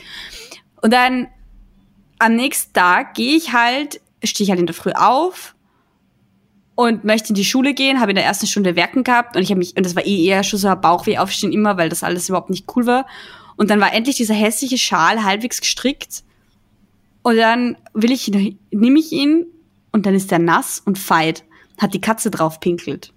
[0.80, 1.28] Und dann
[2.18, 5.54] am nächsten Tag gehe ich halt, stehe ich halt in der Früh auf,
[6.74, 9.50] und möchte in die Schule gehen, habe in der ersten Stunde Werken gehabt und ich
[9.50, 12.02] habe mich und das war eh eher schon so ein Bauchweh aufstehen immer, weil das
[12.02, 13.06] alles überhaupt nicht cool war.
[13.56, 16.24] Und dann war endlich dieser hässliche Schal halbwegs gestrickt
[17.22, 19.46] und dann will ich nehme ich ihn
[19.92, 21.44] und dann ist der nass und feit,
[21.78, 23.12] hat die Katze drauf pinkelt.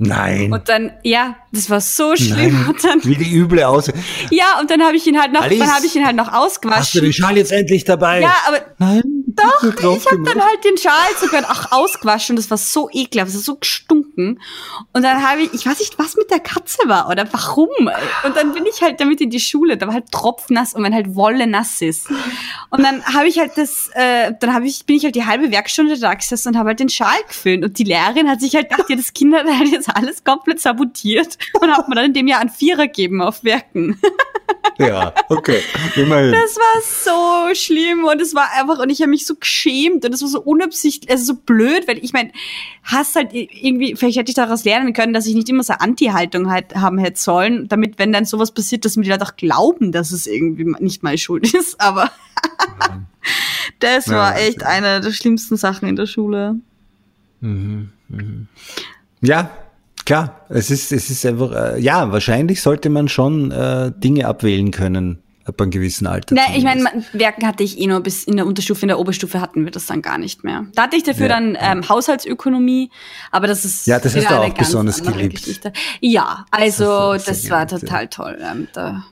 [0.00, 0.52] Nein.
[0.52, 2.54] Und dann, ja, das war so schlimm.
[2.54, 3.90] Nein, und dann, wie die üble aus.
[4.30, 6.32] Ja, und dann habe ich ihn halt noch, Alice, dann habe ich ihn halt noch
[6.32, 6.80] ausgewaschen.
[6.80, 8.20] Hast du den Schal jetzt endlich dabei?
[8.20, 9.02] Ja, aber Nein,
[9.38, 13.28] doch, ich habe dann halt den Schal sogar auch ausgewaschen und das war so ekelhaft,
[13.28, 14.40] das war so gestunken.
[14.92, 17.68] Und dann habe ich, ich weiß nicht, was mit der Katze war oder warum.
[18.24, 20.94] Und dann bin ich halt damit in die Schule, da war halt tropfnass und wenn
[20.94, 22.10] halt Wolle nass ist.
[22.70, 25.50] Und dann habe ich halt das, äh, dann habe ich, bin ich halt die halbe
[25.50, 27.64] Werkstunde da gesessen und habe halt den Schal gefüllt.
[27.64, 30.60] Und die Lehrerin hat sich halt gedacht, ja, das Kind hat halt jetzt alles komplett
[30.60, 34.00] sabotiert und hat mir dann in dem Jahr einen Vierer gegeben auf Werken.
[34.78, 35.60] Ja, okay,
[35.96, 36.32] immerhin.
[36.32, 40.12] Das war so schlimm und es war einfach, und ich habe mich so geschämt und
[40.12, 42.32] es war so unabsichtlich, also so blöd, weil ich meine,
[42.82, 46.50] hast halt irgendwie, vielleicht hätte ich daraus lernen können, dass ich nicht immer so Anti-Haltung
[46.50, 49.92] halt haben hätte sollen, damit, wenn dann sowas passiert, dass mir die Leute auch glauben,
[49.92, 52.10] dass es irgendwie nicht meine Schuld ist, aber
[53.78, 56.56] das war echt eine der schlimmsten Sachen in der Schule.
[57.40, 58.48] Mhm, mhm.
[59.20, 59.50] Ja,
[60.04, 60.46] klar.
[60.48, 65.22] Es ist, es ist einfach, äh, ja, wahrscheinlich sollte man schon äh, Dinge abwählen können
[65.48, 66.34] ab einem gewissen Alter.
[66.34, 69.40] Nein, ich meine, Werken hatte ich eh nur bis in der Unterstufe, in der Oberstufe
[69.40, 70.66] hatten wir das dann gar nicht mehr.
[70.74, 71.40] Da hatte ich dafür ja.
[71.40, 72.90] dann ähm, Haushaltsökonomie,
[73.30, 75.36] aber das ist ja, das hast du auch besonders geliebt.
[75.36, 75.72] Geschichte.
[76.00, 78.08] Ja, also das, das war geliebt, total ja.
[78.08, 78.38] toll.
[78.40, 79.04] Ähm, da,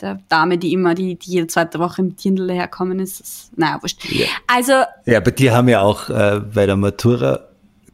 [0.00, 3.20] der Dame, die immer, die, die jede zweite Woche im Dirndl herkommen ist.
[3.20, 4.04] Das, naja, wurscht.
[4.10, 4.26] Ja.
[4.46, 4.72] Also.
[5.06, 7.48] Ja, bei dir haben ja auch äh, bei der Matura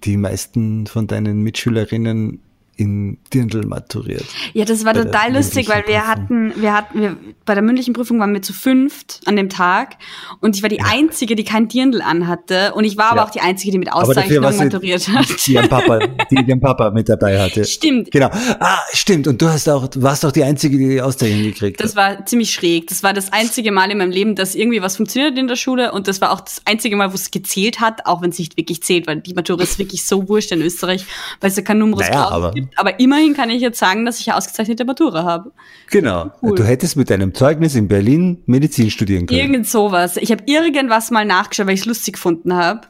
[0.05, 2.41] die meisten von deinen Mitschülerinnen
[2.79, 4.25] in Dirndl maturiert.
[4.55, 8.21] Ja, das war total lustig, weil wir hatten, wir hatten, wir, bei der mündlichen Prüfung
[8.21, 9.97] waren wir zu fünft an dem Tag
[10.41, 10.85] und ich war die ja.
[10.89, 13.27] Einzige, die kein Dirndl anhatte und ich war aber ja.
[13.27, 15.27] auch die Einzige, die mit Auszeichnung maturiert hat.
[15.45, 15.99] Die ihren Papa,
[16.31, 17.65] die ihren Papa mit dabei hatte.
[17.65, 18.13] Stimmt.
[18.13, 18.29] Genau.
[18.61, 19.27] Ah, stimmt.
[19.27, 21.85] Und du hast auch, warst auch die Einzige, die die Auszeichnung gekriegt hat.
[21.85, 22.87] Das war ziemlich schräg.
[22.87, 25.91] Das war das einzige Mal in meinem Leben, dass irgendwie was funktioniert in der Schule
[25.91, 28.57] und das war auch das einzige Mal, wo es gezählt hat, auch wenn es nicht
[28.57, 31.05] wirklich zählt, weil die Matura ist wirklich so wurscht in Österreich,
[31.41, 34.29] weil es ja kein Numerus naja, gibt aber immerhin kann ich jetzt sagen, dass ich
[34.29, 35.53] eine ausgezeichnete Matura habe.
[35.91, 36.33] Genau.
[36.43, 36.57] Cool.
[36.57, 39.41] Du hättest mit deinem Zeugnis in Berlin Medizin studieren können.
[39.41, 40.17] Irgend sowas.
[40.17, 42.83] Ich habe irgendwas mal nachgeschaut, weil ich es lustig gefunden habe.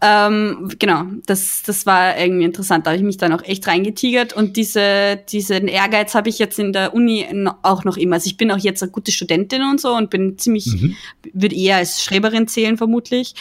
[0.00, 2.86] Ähm, genau, das, das war irgendwie interessant.
[2.86, 6.58] Da habe ich mich dann auch echt reingetigert und diese, diesen Ehrgeiz habe ich jetzt
[6.58, 7.26] in der Uni
[7.62, 8.16] auch noch immer.
[8.16, 10.96] Also ich bin auch jetzt eine gute Studentin und so und bin ziemlich, mhm.
[11.32, 13.34] würde eher als Schreberin zählen vermutlich.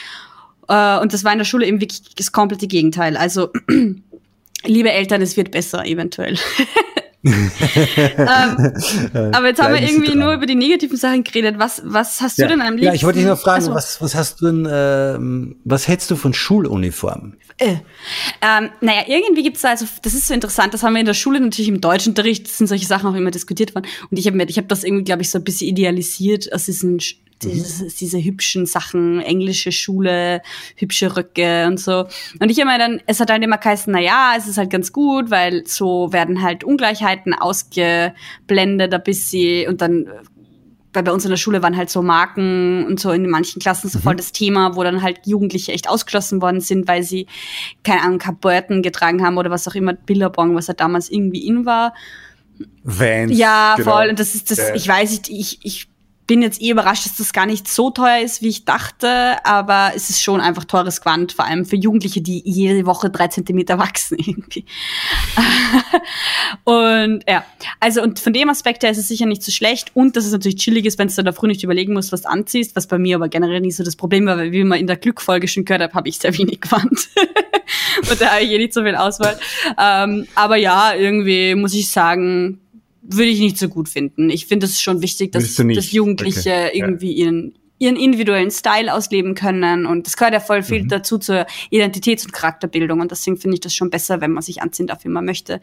[0.67, 3.17] Äh, und das war in der Schule eben wirklich das komplette Gegenteil.
[3.17, 3.49] Also
[4.65, 6.38] liebe Eltern, es wird besser eventuell.
[7.26, 8.73] ähm,
[9.34, 11.56] aber jetzt haben wir irgendwie nur über die negativen Sachen geredet.
[11.58, 12.49] Was, was hast du ja.
[12.49, 12.88] denn am liebsten?
[12.88, 16.12] Ja, ich wollte dich noch fragen, also, was, was hast du denn, ähm, was hältst
[16.12, 17.38] du von Schuluniformen?
[17.60, 17.78] Äh,
[18.41, 21.13] ähm, naja, irgendwie gibt's da, also das ist so interessant, das haben wir in der
[21.13, 23.86] Schule natürlich im Deutschunterricht, sind solche Sachen auch immer diskutiert worden.
[24.12, 26.65] Und ich habe mir, ich habe das irgendwie, glaube ich, so ein bisschen idealisiert aus
[26.65, 26.99] diesen
[27.49, 30.41] diese, diese hübschen Sachen, englische Schule,
[30.75, 32.06] hübsche Röcke und so.
[32.39, 34.91] Und ich immer dann, es hat halt immer geheißen, na ja, es ist halt ganz
[34.91, 40.08] gut, weil so werden halt Ungleichheiten ausgeblendet ein bisschen und dann
[40.93, 43.89] weil bei uns in der Schule waren halt so Marken und so in manchen Klassen
[43.89, 44.17] so voll mhm.
[44.17, 47.25] das Thema, wo dann halt Jugendliche echt ausgeschlossen worden sind, weil sie,
[47.84, 51.65] keine Ahnung, Kaporten getragen haben oder was auch immer, Billabong, was halt damals irgendwie in
[51.65, 51.93] war.
[52.84, 53.36] Vans.
[53.36, 53.91] Ja, genau.
[53.91, 54.10] voll.
[54.10, 55.88] Und das ist das, ich weiß nicht, ich, ich
[56.26, 59.92] bin jetzt eh überrascht, dass das gar nicht so teuer ist, wie ich dachte, aber
[59.96, 63.78] es ist schon einfach teures Quant, vor allem für Jugendliche, die jede Woche drei Zentimeter
[63.78, 64.66] wachsen irgendwie.
[66.64, 67.44] und ja,
[67.80, 70.32] also und von dem Aspekt her ist es sicher nicht so schlecht und dass es
[70.32, 72.98] natürlich chillig ist, wenn du da früh nicht überlegen musst, was du anziehst, was bei
[72.98, 75.66] mir aber generell nicht so das Problem war, weil wie man in der Glückfolge schon
[75.66, 77.10] gehört hat, habe ich sehr wenig Quant.
[78.10, 79.38] und da habe ich eh nicht so viel Auswahl.
[79.78, 82.60] Ähm, aber ja, irgendwie muss ich sagen,
[83.04, 84.30] würde ich nicht so gut finden.
[84.30, 86.78] Ich finde es schon wichtig, dass, dass Jugendliche okay.
[86.78, 87.26] irgendwie ja.
[87.26, 89.86] ihren, ihren individuellen Style ausleben können.
[89.86, 90.88] Und das gehört ja voll viel mhm.
[90.88, 93.02] dazu zur Identitäts- und Charakterbildung.
[93.02, 95.60] Und deswegen finde ich das schon besser, wenn man sich anziehen darf, wie man möchte.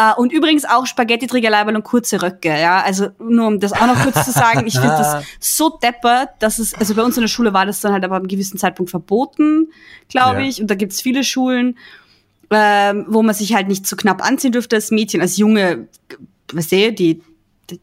[0.00, 2.48] Uh, und übrigens auch Spaghetti-Trägerleiberl und kurze Röcke.
[2.48, 6.30] Ja, also nur um das auch noch kurz zu sagen, ich finde das so deppert,
[6.38, 8.58] dass es, also bei uns in der Schule war das dann halt aber einem gewissen
[8.58, 9.68] Zeitpunkt verboten,
[10.08, 10.48] glaube ja.
[10.48, 10.60] ich.
[10.60, 11.76] Und da gibt's viele Schulen.
[12.48, 15.88] Ähm, wo man sich halt nicht zu knapp anziehen dürfte als Mädchen, als Junge
[16.52, 17.20] weißt du, die,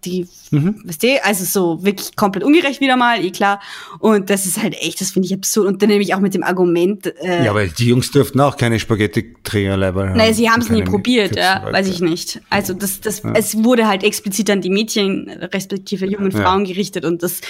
[0.03, 0.81] die, mhm.
[0.85, 3.59] weißt du, also so wirklich komplett ungerecht wieder mal, eh klar.
[3.99, 5.67] Und das ist halt echt, das finde ich absurd.
[5.67, 7.07] Und dann nehme ich auch mit dem Argument.
[7.21, 10.17] Äh, ja, aber die Jungs dürften auch keine Spaghetti-Trägerleiber haben.
[10.17, 12.41] Nein, sie haben es nie probiert, ja, weiß ich nicht.
[12.49, 13.33] Also das, das, ja.
[13.35, 16.73] es wurde halt explizit an die Mädchen, respektive jungen Frauen ja.
[16.73, 17.41] gerichtet und das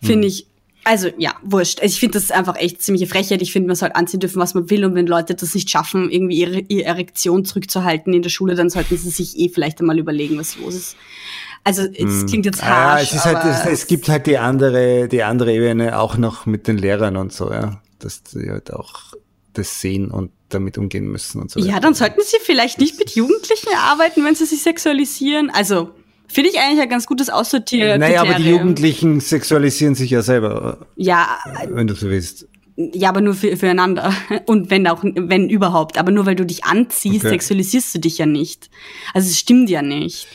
[0.00, 0.32] finde mhm.
[0.32, 0.46] ich
[0.86, 1.80] also ja, wurscht.
[1.80, 3.42] Also ich finde das einfach echt ziemliche Frechheit.
[3.42, 4.84] Ich finde, man soll anziehen dürfen, was man will.
[4.84, 8.70] Und wenn Leute das nicht schaffen, irgendwie ihre, ihre Erektion zurückzuhalten in der Schule, dann
[8.70, 10.96] sollten sie sich eh vielleicht einmal überlegen, was los ist.
[11.64, 12.26] Also es hm.
[12.26, 13.00] klingt jetzt harsch.
[13.00, 16.46] Ja, es, ist halt, es, es, gibt halt die andere, die andere Ebene auch noch
[16.46, 17.82] mit den Lehrern und so, ja.
[17.98, 19.14] Dass die halt auch
[19.54, 21.58] das sehen und damit umgehen müssen und so.
[21.58, 25.50] Ja, dann sollten sie vielleicht nicht mit Jugendlichen arbeiten, wenn sie sich sexualisieren.
[25.50, 25.90] Also
[26.28, 28.00] Finde ich eigentlich ein ganz gutes Aussortieren.
[28.00, 30.86] Naja, aber die Jugendlichen sexualisieren sich ja selber.
[30.96, 31.38] Ja.
[31.68, 32.48] Wenn du so willst.
[32.76, 34.12] Ja, aber nur für, füreinander.
[34.46, 35.98] Und wenn auch, wenn überhaupt.
[35.98, 37.30] Aber nur weil du dich anziehst, okay.
[37.30, 38.70] sexualisierst du dich ja nicht.
[39.14, 40.26] Also es stimmt ja nicht.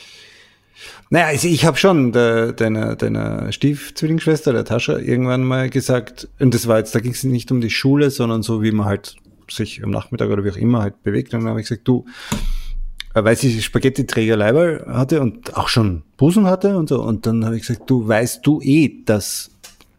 [1.09, 6.53] Naja, also ich habe schon de, deiner, deiner Stiefzwillingsschwester, der Tascha, irgendwann mal gesagt, und
[6.53, 9.17] das war jetzt, da ging es nicht um die Schule, sondern so, wie man halt
[9.49, 11.33] sich am Nachmittag oder wie auch immer halt bewegt.
[11.33, 12.05] Und dann habe ich gesagt, du,
[13.13, 17.01] weil sie Spaghetti-Träger Leiber hatte und auch schon Busen hatte und so.
[17.01, 19.51] Und dann habe ich gesagt, du weißt du eh, dass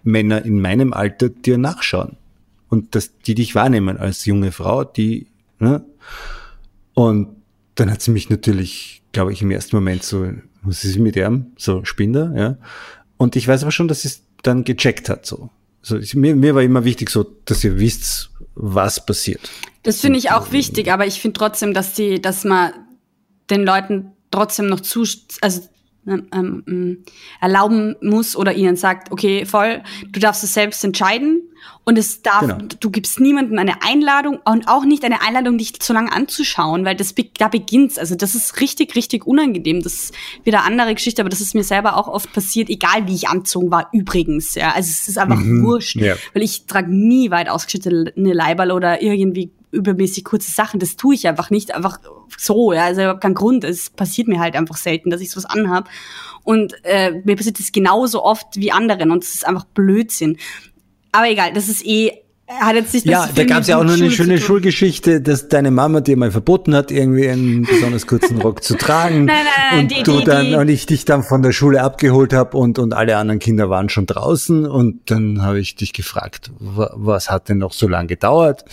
[0.02, 2.16] Männer in meinem Alter dir nachschauen
[2.68, 5.26] und dass die dich wahrnehmen als junge Frau, die,
[5.58, 5.84] ne?
[6.94, 7.28] Und
[7.74, 10.30] dann hat sie mich natürlich, glaube ich, im ersten Moment so,
[10.62, 11.52] was ist mit ihm?
[11.56, 12.56] So Spinder, ja.
[13.16, 15.50] Und ich weiß aber schon, dass sie es dann gecheckt hat, so.
[15.84, 19.40] So, ich, mir, mir war immer wichtig, so, dass ihr wisst, was passiert.
[19.82, 22.72] Das finde ich auch wichtig, aber ich finde trotzdem, dass die, dass man
[23.50, 25.04] den Leuten trotzdem noch zu,
[25.40, 25.62] also
[26.04, 27.04] ähm, ähm,
[27.40, 31.42] erlauben muss oder ihnen sagt, okay, voll, du darfst es selbst entscheiden
[31.84, 32.58] und es darf, genau.
[32.80, 36.96] du gibst niemandem eine Einladung und auch nicht eine Einladung, dich zu lange anzuschauen, weil
[36.96, 37.98] das da beginnt's.
[37.98, 39.82] Also das ist richtig, richtig unangenehm.
[39.82, 43.06] Das ist wieder eine andere Geschichte, aber das ist mir selber auch oft passiert, egal
[43.06, 43.88] wie ich anzogen war.
[43.92, 46.16] Übrigens, ja, also es ist einfach mhm, wurscht, ja.
[46.34, 50.78] weil ich trage nie weit ausgeschnittene Leiberl oder irgendwie übermäßig kurze Sachen.
[50.78, 51.98] Das tue ich einfach nicht, einfach
[52.36, 52.72] so.
[52.72, 53.64] Ja, also überhaupt kein Grund.
[53.64, 55.88] Es passiert mir halt einfach selten, dass ich sowas anhab.
[56.44, 60.36] Und äh, mir passiert das genauso oft wie anderen und es ist einfach Blödsinn.
[61.10, 62.22] Aber egal, das ist eh
[62.60, 65.70] hat jetzt nicht Ja, da gab es ja auch noch eine schöne Schulgeschichte, dass deine
[65.70, 69.24] Mama dir mal verboten hat, irgendwie einen besonders kurzen Rock zu tragen.
[69.24, 70.54] Nein, nein, nein, und die, du die, dann die.
[70.54, 73.88] und ich dich dann von der Schule abgeholt habe und und alle anderen Kinder waren
[73.88, 78.64] schon draußen und dann habe ich dich gefragt, was hat denn noch so lange gedauert?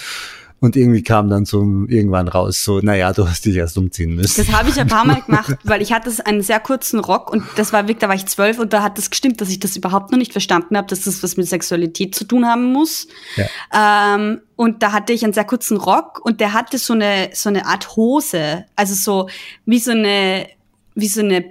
[0.62, 4.45] Und irgendwie kam dann so irgendwann raus, so, naja, du hast dich erst umziehen müssen.
[4.45, 7.43] Das habe ich ein paar Mal gemacht, weil ich hatte einen sehr kurzen Rock und
[7.56, 9.78] das war wirklich, da war ich zwölf und da hat das gestimmt, dass ich das
[9.78, 13.08] überhaupt noch nicht verstanden habe, dass das was mit Sexualität zu tun haben muss.
[13.38, 14.15] Ja.
[14.15, 17.48] Ähm, und da hatte ich einen sehr kurzen Rock und der hatte so eine, so
[17.48, 19.30] eine Art Hose, also so
[19.65, 20.48] wie so eine,
[20.95, 21.45] wie so eine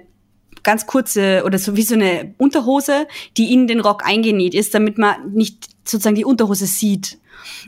[0.61, 4.97] ganz kurze oder so wie so eine Unterhose, die in den Rock eingenäht ist, damit
[4.97, 7.17] man nicht sozusagen die Unterhose sieht.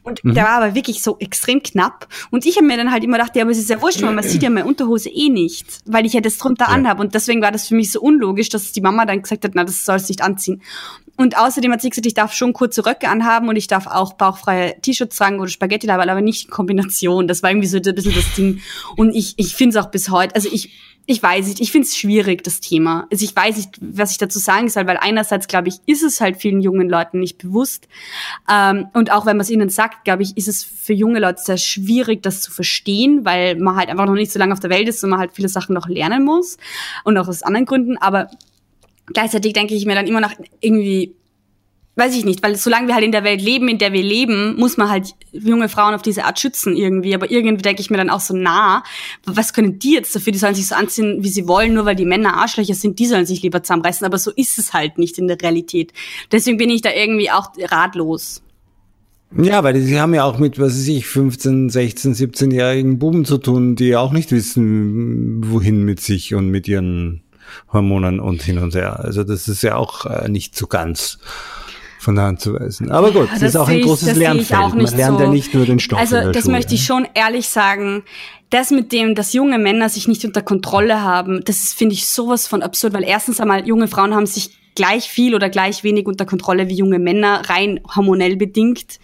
[0.03, 0.34] Und mhm.
[0.34, 2.07] der war aber wirklich so extrem knapp.
[2.29, 4.13] Und ich habe mir dann halt immer gedacht, ja, aber es ist ja wurscht, weil
[4.13, 6.71] man sieht ja meine Unterhose eh nicht, weil ich ja das drunter ja.
[6.71, 6.99] anhab.
[6.99, 9.63] Und deswegen war das für mich so unlogisch, dass die Mama dann gesagt hat, na,
[9.63, 10.62] das sollst nicht anziehen.
[11.17, 14.13] Und außerdem hat sie gesagt, ich darf schon kurze Röcke anhaben und ich darf auch
[14.13, 17.27] bauchfreie T-Shirts tragen oder spaghetti aber nicht in Kombination.
[17.27, 18.62] Das war irgendwie so ein bisschen das Ding.
[18.95, 20.71] Und ich, ich finde es auch bis heute, also ich
[21.12, 23.06] ich weiß nicht, ich finde es schwierig, das Thema.
[23.12, 26.21] Also ich weiß nicht, was ich dazu sagen soll, weil einerseits, glaube ich, ist es
[26.21, 27.89] halt vielen jungen Leuten nicht bewusst.
[28.50, 31.41] Ähm, und auch wenn man es ihnen sagt, glaube ich, ist es für junge Leute
[31.43, 34.69] sehr schwierig, das zu verstehen, weil man halt einfach noch nicht so lange auf der
[34.69, 36.58] Welt ist und man halt viele Sachen noch lernen muss.
[37.04, 37.97] Und auch aus anderen Gründen.
[37.97, 38.30] Aber
[39.08, 41.13] gleichzeitig denke ich mir dann immer noch irgendwie,
[41.95, 44.56] weiß ich nicht, weil solange wir halt in der Welt leben, in der wir leben,
[44.56, 47.13] muss man halt junge Frauen auf diese Art schützen irgendwie.
[47.13, 48.84] Aber irgendwie denke ich mir dann auch so, na,
[49.25, 50.32] was können die jetzt dafür?
[50.32, 53.08] Die sollen sich so anziehen, wie sie wollen, nur weil die Männer Arschlöcher sind, die
[53.08, 54.06] sollen sich lieber zusammenreißen.
[54.06, 55.91] Aber so ist es halt nicht in der Realität.
[56.32, 58.41] Deswegen bin ich da irgendwie auch ratlos.
[59.38, 63.38] Ja, weil sie haben ja auch mit, was weiß ich, 15, 16, 17-jährigen Buben zu
[63.38, 67.23] tun, die auch nicht wissen, wohin mit sich und mit ihren
[67.71, 68.99] Hormonen und hin und her.
[68.99, 71.19] Also das ist ja auch äh, nicht so ganz
[72.02, 72.92] von der Hand zu weisen.
[72.92, 74.76] Aber gut, ja, das ist auch ein ich, großes Lernfeld.
[74.76, 75.24] Man lernt so.
[75.24, 76.00] ja nicht nur den Stoff.
[76.00, 76.56] Also das Schule.
[76.56, 78.04] möchte ich schon ehrlich sagen.
[78.50, 82.48] Das mit dem, dass junge Männer sich nicht unter Kontrolle haben, das finde ich, sowas
[82.48, 86.26] von absurd, weil erstens einmal junge Frauen haben sich gleich viel oder gleich wenig unter
[86.26, 89.00] Kontrolle wie junge Männer, rein hormonell bedingt.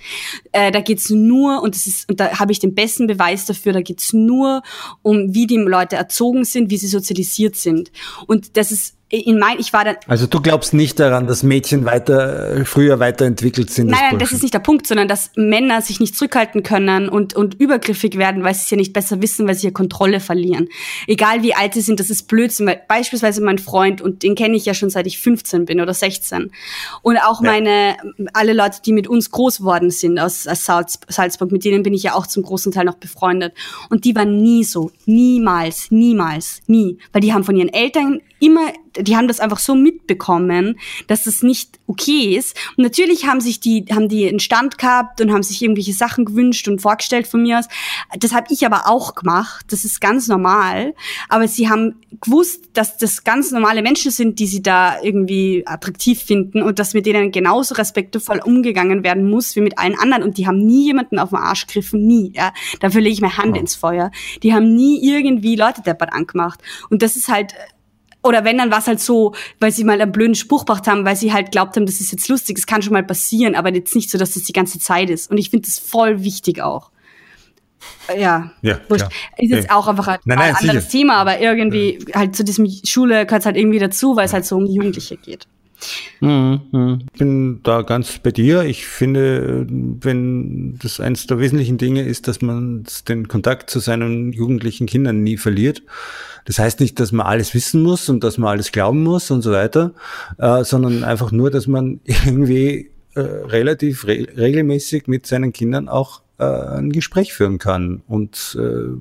[0.51, 3.73] Äh, da geht's nur, und das ist, und da habe ich den besten Beweis dafür,
[3.73, 4.63] da geht's nur
[5.01, 7.91] um, wie die Leute erzogen sind, wie sie sozialisiert sind.
[8.25, 9.95] Und das ist in mein, ich war dann.
[10.07, 13.87] Also du glaubst nicht daran, dass Mädchen weiter, früher weiterentwickelt sind?
[13.87, 17.33] Nein, nein, das ist nicht der Punkt, sondern dass Männer sich nicht zurückhalten können und,
[17.33, 20.67] und übergriffig werden, weil sie es ja nicht besser wissen, weil sie ja Kontrolle verlieren.
[21.07, 24.57] Egal wie alt sie sind, das ist Blödsinn, weil beispielsweise mein Freund, und den kenne
[24.57, 26.51] ich ja schon seit ich 15 bin oder 16.
[27.01, 27.51] Und auch ja.
[27.51, 27.95] meine,
[28.33, 31.93] alle Leute, die mit uns groß geworden sind aus, aus Salz, Salzburg, mit denen bin
[31.93, 33.53] ich ja auch zum großen Teil noch befreundet.
[33.89, 34.91] Und die waren nie so.
[35.05, 36.97] Niemals, niemals, nie.
[37.13, 41.43] Weil die haben von ihren Eltern immer, die haben das einfach so mitbekommen, dass das
[41.43, 42.55] nicht okay ist.
[42.75, 46.25] Und natürlich haben sich die, haben die einen Stand gehabt und haben sich irgendwelche Sachen
[46.25, 47.67] gewünscht und vorgestellt von mir aus.
[48.19, 49.65] Das habe ich aber auch gemacht.
[49.69, 50.93] Das ist ganz normal.
[51.29, 56.21] Aber sie haben gewusst, dass das ganz normale Menschen sind, die sie da irgendwie attraktiv
[56.21, 60.23] finden und dass mit denen genauso respektvoll umgegangen werden muss wie mit allen anderen.
[60.23, 62.33] Und die haben nie jemanden auf den Arsch gegriffen, nie.
[62.35, 62.53] Ja.
[62.79, 63.59] Dafür lege ich meine Hand oh.
[63.59, 64.11] ins Feuer.
[64.43, 66.59] Die haben nie irgendwie Leute deppert angemacht.
[66.89, 67.53] Und das ist halt
[68.23, 71.05] oder wenn, dann war es halt so, weil sie mal einen blöden Spruch gebracht haben,
[71.05, 73.73] weil sie halt glaubt haben, das ist jetzt lustig, es kann schon mal passieren, aber
[73.73, 75.31] jetzt nicht so, dass das die ganze Zeit ist.
[75.31, 76.91] Und ich finde das voll wichtig auch.
[78.17, 79.07] Ja, ja wurscht.
[79.37, 80.99] Ist jetzt auch einfach ein, nein, nein, ein anderes sicher.
[80.99, 82.15] Thema, aber irgendwie ja.
[82.19, 85.17] halt zu diesem Schule gehört es halt irgendwie dazu, weil es halt so um Jugendliche
[85.17, 85.47] geht.
[86.19, 86.99] Mhm.
[87.13, 88.63] Ich bin da ganz bei dir.
[88.63, 94.33] Ich finde, wenn das eines der wesentlichen Dinge ist, dass man den Kontakt zu seinen
[94.33, 95.83] jugendlichen Kindern nie verliert.
[96.45, 99.41] Das heißt nicht, dass man alles wissen muss und dass man alles glauben muss und
[99.41, 99.93] so weiter,
[100.37, 106.21] äh, sondern einfach nur, dass man irgendwie äh, relativ re regelmäßig mit seinen Kindern auch
[106.39, 108.95] äh, ein Gespräch führen kann und äh,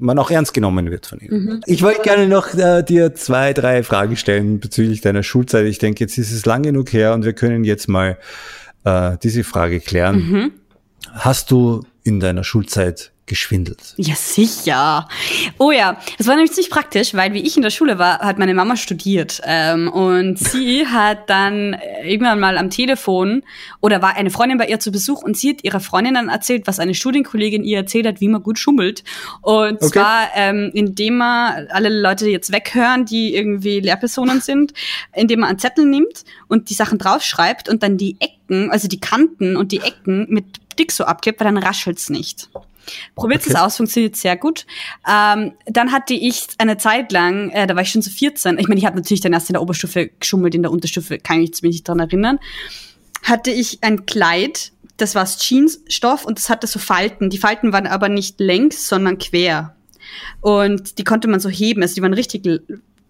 [0.00, 1.44] man auch ernst genommen wird von ihnen.
[1.44, 1.60] Mhm.
[1.66, 5.66] Ich wollte gerne noch äh, dir zwei, drei Fragen stellen bezüglich deiner Schulzeit.
[5.66, 8.18] Ich denke, jetzt ist es lang genug her und wir können jetzt mal
[8.84, 10.16] äh, diese Frage klären.
[10.16, 10.52] Mhm.
[11.12, 13.94] Hast du in deiner Schulzeit geschwindelt?
[13.96, 15.08] Ja, sicher.
[15.58, 18.40] Oh ja, das war nämlich ziemlich praktisch, weil wie ich in der Schule war, hat
[18.40, 19.40] meine Mama studiert.
[19.44, 23.44] Ähm, und sie hat dann irgendwann mal am Telefon
[23.80, 26.66] oder war eine Freundin bei ihr zu Besuch und sie hat ihrer Freundin dann erzählt,
[26.66, 29.04] was eine Studienkollegin ihr erzählt hat, wie man gut schummelt.
[29.42, 29.90] Und okay.
[29.92, 34.72] zwar, ähm, indem man alle Leute jetzt weghören, die irgendwie Lehrpersonen sind,
[35.14, 38.98] indem man einen Zettel nimmt und die Sachen draufschreibt und dann die Ecken, also die
[38.98, 40.46] Kanten und die Ecken mit
[40.80, 42.48] Dick so abklebt, weil dann raschelt's nicht.
[43.14, 43.50] Probiert okay.
[43.50, 44.66] es aus, funktioniert sehr gut.
[45.08, 48.66] Ähm, dann hatte ich eine Zeit lang, äh, da war ich schon so 14, ich
[48.66, 51.50] meine, ich habe natürlich dann erst in der Oberstufe geschummelt, in der Unterstufe kann ich
[51.62, 52.40] mich nicht dran erinnern,
[53.22, 57.30] hatte ich ein Kleid, das war Jeansstoff und das hatte so Falten.
[57.30, 59.74] Die Falten waren aber nicht längs, sondern quer.
[60.40, 62.46] Und die konnte man so heben, also die waren richtig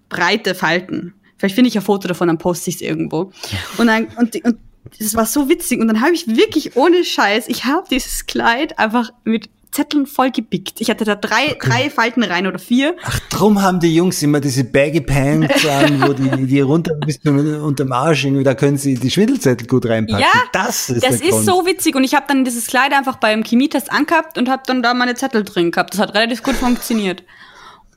[0.08, 1.14] breite Falten.
[1.36, 3.32] Vielleicht finde ich ein Foto davon, dann poste ich es irgendwo.
[3.78, 4.58] Und, dann, und, und
[4.99, 5.81] das war so witzig.
[5.81, 10.33] Und dann habe ich wirklich ohne Scheiß, ich habe dieses Kleid einfach mit Zetteln voll
[10.33, 10.81] gepickt.
[10.81, 11.59] Ich hatte da drei, okay.
[11.61, 12.97] drei Falten rein oder vier.
[13.05, 17.20] Ach, drum haben die Jungs immer diese Baggy Pants an, wo die, die runter bis
[17.24, 20.22] unterm Arsch irgendwie, da können sie die Schwindelzettel gut reinpacken.
[20.22, 21.95] Ja, das ist, das ist so witzig.
[21.95, 25.14] Und ich habe dann dieses Kleid einfach beim Chemietest angehabt und habe dann da meine
[25.14, 25.95] Zettel drin gehabt.
[25.95, 27.22] Das hat relativ gut funktioniert.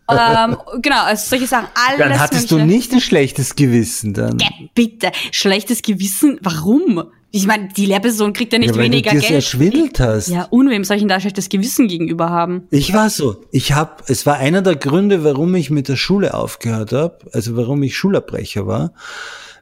[0.09, 2.67] Ähm, genau, also solche Sachen, alles Dann hattest mögliche.
[2.67, 4.37] du nicht ein schlechtes Gewissen dann.
[4.39, 7.03] Ja, bitte, schlechtes Gewissen, warum?
[7.35, 9.31] Ich meine, die Lehrperson kriegt ja nicht ja, weil weniger du Geld.
[9.31, 10.27] erschwindelt hast.
[10.27, 12.67] Ja, und wem soll ich denn da schlechtes Gewissen gegenüber haben?
[12.69, 13.43] Ich war so.
[13.51, 17.55] Ich habe, es war einer der Gründe, warum ich mit der Schule aufgehört habe, also
[17.55, 18.93] warum ich Schulabbrecher war,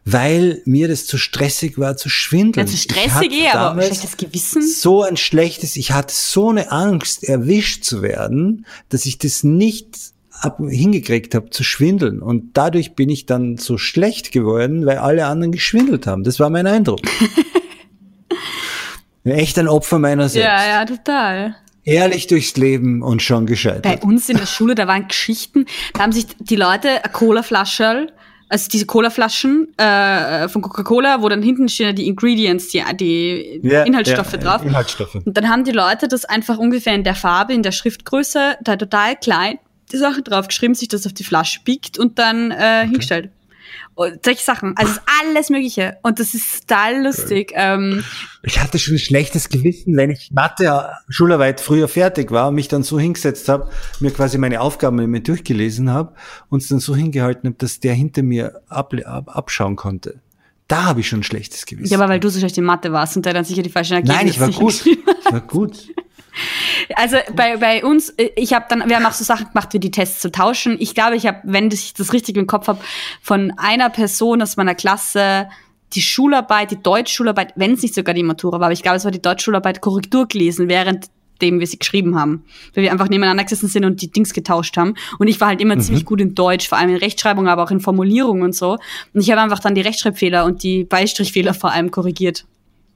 [0.03, 2.67] weil mir das zu stressig war zu schwindeln.
[2.67, 4.67] Ja, zu stressig eh, aber schlechtes Gewissen.
[4.67, 9.97] So ein schlechtes, ich hatte so eine Angst, erwischt zu werden, dass ich das nicht
[10.41, 12.21] ab, hingekriegt habe zu schwindeln.
[12.21, 16.23] Und dadurch bin ich dann so schlecht geworden, weil alle anderen geschwindelt haben.
[16.23, 17.01] Das war mein Eindruck.
[19.23, 20.47] Echt ein Opfer meiner selbst.
[20.47, 21.55] Ja, ja, total.
[21.83, 23.83] Ehrlich durchs Leben und schon gescheitert.
[23.83, 28.07] Bei uns in der Schule, da waren Geschichten, da haben sich die Leute eine Cola-Flasche,
[28.49, 33.83] also diese Cola-Flaschen äh, von Coca-Cola, wo dann hinten stehen die Ingredients, die, die ja,
[33.83, 34.65] Inhaltsstoffe ja, drauf.
[34.65, 35.15] Inhaltsstoffe.
[35.15, 38.75] Und dann haben die Leute das einfach ungefähr in der Farbe, in der Schriftgröße, da
[38.75, 39.57] total klein,
[39.93, 43.29] die Sache drauf geschrieben, sich das auf die Flasche biegt und dann äh, hingestellt.
[43.93, 44.75] Und solche Sachen.
[44.77, 45.97] Also alles Mögliche.
[46.01, 47.51] Und das ist total lustig.
[47.55, 48.03] Ähm,
[48.41, 52.67] ich hatte schon ein schlechtes Gewissen, wenn ich Mathe Schularbeit früher fertig war und mich
[52.67, 53.69] dann so hingesetzt habe,
[53.99, 56.13] mir quasi meine Aufgaben mir durchgelesen habe
[56.49, 60.21] und es dann so hingehalten habe, dass der hinter mir ab, ab, abschauen konnte.
[60.67, 61.91] Da habe ich schon ein schlechtes Gewissen.
[61.91, 63.93] Ja, aber weil du so schlecht in Mathe warst und der dann sicher die falschen
[63.95, 64.85] Ergebnisse Nein, ich war gut.
[64.85, 65.87] Ich war gut.
[66.95, 69.79] Also bei, bei uns, äh, ich habe dann, wir haben auch so Sachen gemacht, wie
[69.79, 70.77] die Tests zu tauschen.
[70.79, 72.79] Ich glaube, ich habe, wenn ich das richtig im Kopf habe,
[73.21, 75.47] von einer Person aus meiner Klasse
[75.93, 79.03] die Schularbeit, die Deutschschularbeit, wenn es nicht sogar die Matura war, aber ich glaube, es
[79.03, 81.07] war die Deutschschularbeit Korrektur gelesen, während
[81.41, 82.45] dem wir sie geschrieben haben.
[82.73, 84.93] Weil wir einfach nebeneinander gesessen sind und die Dings getauscht haben.
[85.17, 85.81] Und ich war halt immer mhm.
[85.81, 88.77] ziemlich gut in Deutsch, vor allem in Rechtschreibung, aber auch in Formulierung und so.
[89.13, 92.45] Und ich habe einfach dann die Rechtschreibfehler und die Beistrichfehler vor allem korrigiert.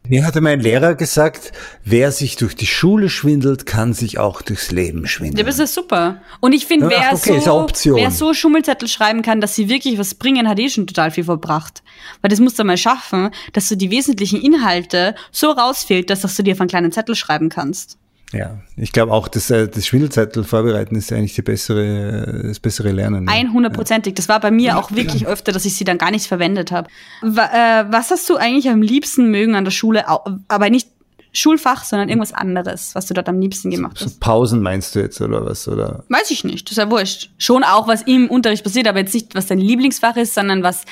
[0.08, 1.52] Mir hatte mein Lehrer gesagt,
[1.84, 5.38] wer sich durch die Schule schwindelt, kann sich auch durchs Leben schwindeln.
[5.38, 6.22] Ja, das ist super.
[6.40, 10.16] Und ich finde, wer, okay, so, wer so Schummelzettel schreiben kann, dass sie wirklich was
[10.16, 11.84] bringen, hat eh schon total viel verbracht.
[12.22, 16.44] Weil das musst du mal schaffen, dass du die wesentlichen Inhalte so rausfilterst, dass du
[16.44, 17.98] dir auf einen kleinen Zettel schreiben kannst.
[18.36, 22.92] Ja, ich glaube auch, dass äh, das Schwindelzettel vorbereiten ist eigentlich die bessere, das bessere
[22.92, 23.30] Lernen.
[23.30, 24.14] 100%ig.
[24.14, 26.90] Das war bei mir auch wirklich öfter, dass ich sie dann gar nicht verwendet habe.
[27.24, 30.06] Äh, was hast du eigentlich am liebsten mögen an der Schule?
[30.08, 30.90] Aber nicht
[31.32, 34.14] Schulfach, sondern irgendwas anderes, was du dort am liebsten gemacht hast.
[34.14, 35.68] So Pausen meinst du jetzt oder was?
[35.68, 36.04] Oder?
[36.10, 37.32] Weiß ich nicht, das ist ja wurscht.
[37.38, 40.86] Schon auch, was im Unterricht passiert, aber jetzt nicht, was dein Lieblingsfach ist, sondern was,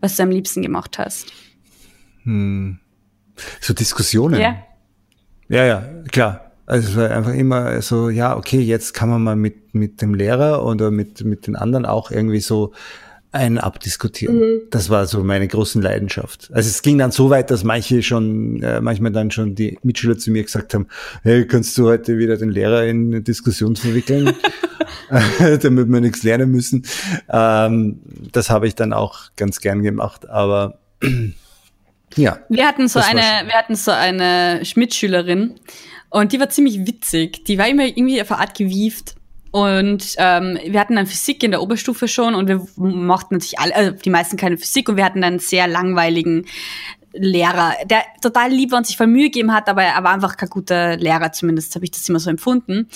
[0.00, 1.26] was du am liebsten gemacht hast.
[2.24, 2.78] Hm.
[3.60, 4.40] So Diskussionen.
[4.40, 4.56] Ja.
[5.48, 6.47] Ja, ja, klar.
[6.68, 10.12] Also es war einfach immer so, ja, okay, jetzt kann man mal mit, mit dem
[10.12, 12.74] Lehrer oder mit, mit den anderen auch irgendwie so
[13.32, 14.36] einen abdiskutieren.
[14.36, 14.60] Mhm.
[14.70, 16.50] Das war so meine große Leidenschaft.
[16.52, 20.18] Also es ging dann so weit, dass manche schon, äh, manchmal dann schon die Mitschüler
[20.18, 20.88] zu mir gesagt haben,
[21.22, 24.34] hey, kannst du heute wieder den Lehrer in eine Diskussion verwickeln,
[25.62, 26.84] damit wir nichts lernen müssen.
[27.30, 28.00] Ähm,
[28.30, 30.80] das habe ich dann auch ganz gern gemacht, aber
[32.14, 32.40] ja.
[32.50, 35.54] Wir hatten so eine, wir hatten so eine Schmidt-Schülerin,
[36.10, 37.44] und die war ziemlich witzig.
[37.44, 39.14] Die war immer irgendwie auf eine Art gewieft.
[39.50, 43.74] Und ähm, wir hatten dann Physik in der Oberstufe schon und wir mochten natürlich alle,
[43.74, 46.44] also die meisten keine Physik und wir hatten dann einen sehr langweiligen
[47.14, 50.36] Lehrer, der total lieb war und sich voll Mühe gegeben hat, aber er war einfach
[50.36, 52.88] kein guter Lehrer, zumindest habe ich das immer so empfunden.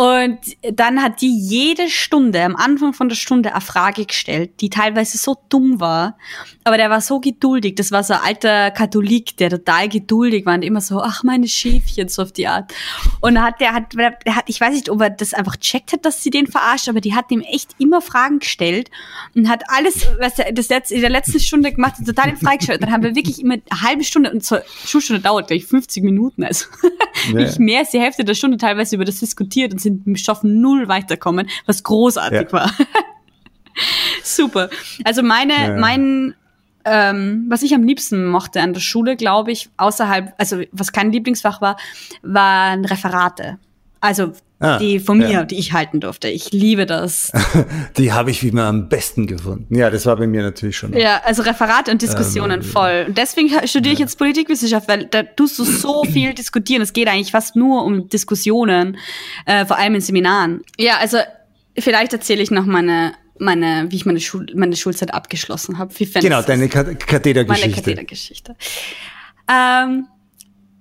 [0.00, 4.70] Und dann hat die jede Stunde, am Anfang von der Stunde, eine Frage gestellt, die
[4.70, 6.16] teilweise so dumm war.
[6.64, 7.74] Aber der war so geduldig.
[7.74, 11.46] Das war so ein alter Katholik, der total geduldig war und immer so, ach, meine
[11.46, 12.72] Schäfchen, so auf die Art.
[13.20, 16.06] Und hat, der hat, der hat, ich weiß nicht, ob er das einfach checkt hat,
[16.06, 18.90] dass sie den verarscht, aber die hat ihm echt immer Fragen gestellt
[19.34, 22.36] und hat alles, was er das jetzt in der letzten Stunde gemacht hat, total in
[22.38, 22.82] freigestellt.
[22.82, 26.42] Dann haben wir wirklich immer eine halbe Stunde und zur Schulstunde dauert gleich 50 Minuten,
[26.42, 26.64] also
[27.26, 27.34] ja.
[27.34, 30.42] nicht mehr als die Hälfte der Stunde teilweise über das diskutiert und sind im Stoff
[30.42, 32.52] null weiterkommen, was großartig ja.
[32.52, 32.70] war.
[34.22, 34.70] Super.
[35.04, 35.76] Also meine, ja.
[35.76, 36.34] mein,
[36.84, 41.12] ähm, was ich am liebsten mochte an der Schule, glaube ich, außerhalb, also was kein
[41.12, 41.76] Lieblingsfach war,
[42.22, 43.58] waren Referate.
[44.00, 44.32] Also
[44.62, 45.44] Ah, die von mir, ja.
[45.44, 46.28] die ich halten durfte.
[46.28, 47.32] Ich liebe das.
[47.96, 49.74] die habe ich wie immer am besten gefunden.
[49.74, 50.92] Ja, das war bei mir natürlich schon.
[50.92, 53.06] Ja, also Referate und Diskussionen ähm, voll.
[53.08, 56.82] Und deswegen studiere ich jetzt Politikwissenschaft, weil da tust du so viel diskutieren.
[56.82, 58.98] Es geht eigentlich fast nur um Diskussionen,
[59.46, 60.60] äh, vor allem in Seminaren.
[60.78, 61.16] Ja, also
[61.78, 65.98] vielleicht erzähle ich noch meine meine, wie ich meine, Schul meine Schulzeit abgeschlossen habe.
[65.98, 67.46] Wie genau, deine Kathedergeschichte.
[67.46, 68.56] Meine Kathedergeschichte.
[69.50, 70.06] Ähm,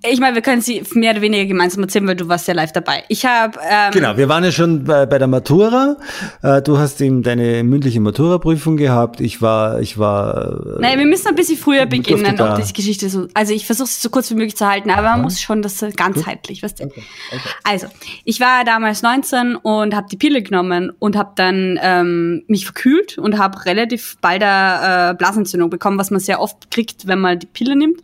[0.02, 2.72] ich meine, wir können sie mehr oder weniger gemeinsam erzählen, weil du warst ja live
[2.72, 3.04] dabei.
[3.10, 5.98] Ich habe ähm, genau, wir waren ja schon bei, bei der Matura.
[6.42, 9.20] Äh, du hast eben deine mündliche Matura-Prüfung gehabt.
[9.20, 10.78] Ich war, ich war.
[10.78, 13.28] Äh, naja, wir müssen ein bisschen früher beginnen, ob die Geschichte so.
[13.34, 15.84] Also ich versuche es so kurz wie möglich zu halten, aber man muss schon das
[15.96, 16.86] ganzheitlich, weißt du.
[16.86, 17.04] Okay.
[17.32, 17.42] Okay.
[17.66, 17.88] Also
[18.24, 23.18] ich war damals 19 und habe die Pille genommen und habe dann ähm, mich verkühlt
[23.18, 27.38] und habe relativ bald eine äh, Blasenentzündung bekommen, was man sehr oft kriegt, wenn man
[27.38, 28.00] die Pille nimmt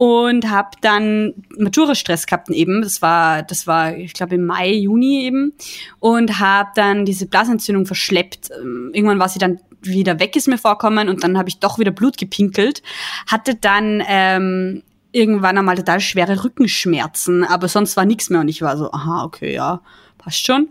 [0.00, 2.80] und habe dann Matura-Stress gehabt eben.
[2.80, 5.52] Das war, das war, ich glaube im Mai, Juni eben
[5.98, 8.48] und habe dann diese Blasenentzündung verschleppt.
[8.50, 11.78] Ähm, irgendwann war sie dann wieder weg, ist mir vorkommen und dann habe ich doch
[11.78, 12.82] wieder Blut gepinkelt.
[13.26, 14.82] Hatte dann ähm,
[15.12, 19.24] irgendwann einmal total schwere Rückenschmerzen, aber sonst war nichts mehr und ich war so, aha,
[19.24, 19.82] okay, ja,
[20.16, 20.70] passt schon.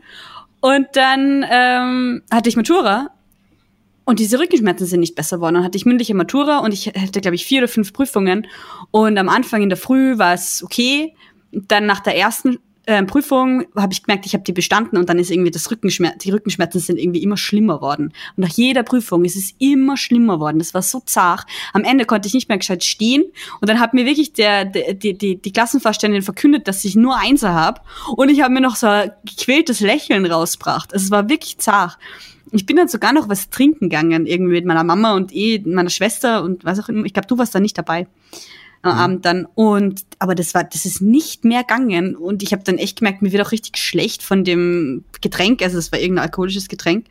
[0.59, 3.11] Und dann ähm, hatte ich Matura
[4.09, 5.53] und diese Rückenschmerzen sind nicht besser geworden.
[5.53, 8.47] Dann hatte ich mündliche Matura und ich hatte, glaube ich, vier oder fünf Prüfungen.
[8.89, 11.13] Und am Anfang in der Früh war es okay.
[11.51, 12.57] Dann nach der ersten
[12.87, 16.23] äh, Prüfung habe ich gemerkt, ich habe die bestanden und dann ist irgendwie das Rückenschmerz,
[16.23, 18.11] die Rückenschmerzen sind irgendwie immer schlimmer worden.
[18.35, 20.57] Und nach jeder Prüfung ist es immer schlimmer worden.
[20.57, 21.45] Das war so zart.
[21.73, 23.25] Am Ende konnte ich nicht mehr gescheit stehen
[23.61, 27.15] und dann hat mir wirklich der, der die, die, die Klassenvorständin verkündet, dass ich nur
[27.15, 27.81] Einser habe
[28.15, 30.95] und ich habe mir noch so ein gequältes Lächeln rausgebracht.
[30.95, 31.99] Also es war wirklich zart
[32.51, 35.89] ich bin dann sogar noch was trinken gegangen, irgendwie mit meiner Mama und eh meiner
[35.89, 37.05] Schwester und was auch immer.
[37.05, 38.07] Ich glaube, du warst da nicht dabei
[38.81, 38.99] am mhm.
[38.99, 39.47] Abend dann.
[39.55, 42.15] Und aber das war, das ist nicht mehr gegangen.
[42.15, 45.61] Und ich habe dann echt gemerkt, mir wird auch richtig schlecht von dem Getränk.
[45.61, 47.05] Also es war irgendein alkoholisches Getränk.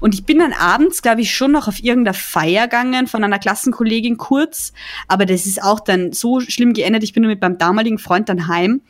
[0.00, 3.38] Und ich bin dann abends, glaube ich, schon noch auf irgendeiner Feier gegangen von einer
[3.38, 4.72] Klassenkollegin kurz.
[5.08, 7.04] Aber das ist auch dann so schlimm geändert.
[7.04, 8.80] Ich bin nur mit meinem damaligen Freund dann heim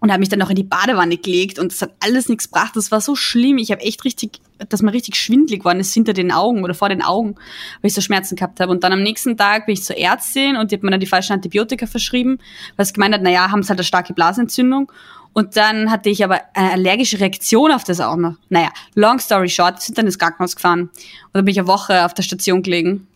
[0.00, 2.76] und habe mich dann noch in die Badewanne gelegt und es hat alles nichts gebracht.
[2.76, 3.58] Das war so schlimm.
[3.58, 6.88] Ich habe echt richtig, dass man richtig schwindlig geworden ist hinter den Augen oder vor
[6.88, 7.34] den Augen,
[7.80, 8.70] weil ich so Schmerzen gehabt habe.
[8.70, 11.06] Und dann am nächsten Tag bin ich zur Ärztin und die hat mir dann die
[11.06, 12.38] falschen Antibiotika verschrieben,
[12.76, 14.90] weil sie gemeint hat, naja, haben sie halt eine starke Blasenentzündung.
[15.32, 18.34] Und dann hatte ich aber eine allergische Reaktion auf das auch noch.
[18.48, 20.82] Naja, long story short, sind dann ins Krankenhaus gefahren.
[20.82, 20.90] Und
[21.34, 23.06] dann bin ich eine Woche auf der Station gelegen.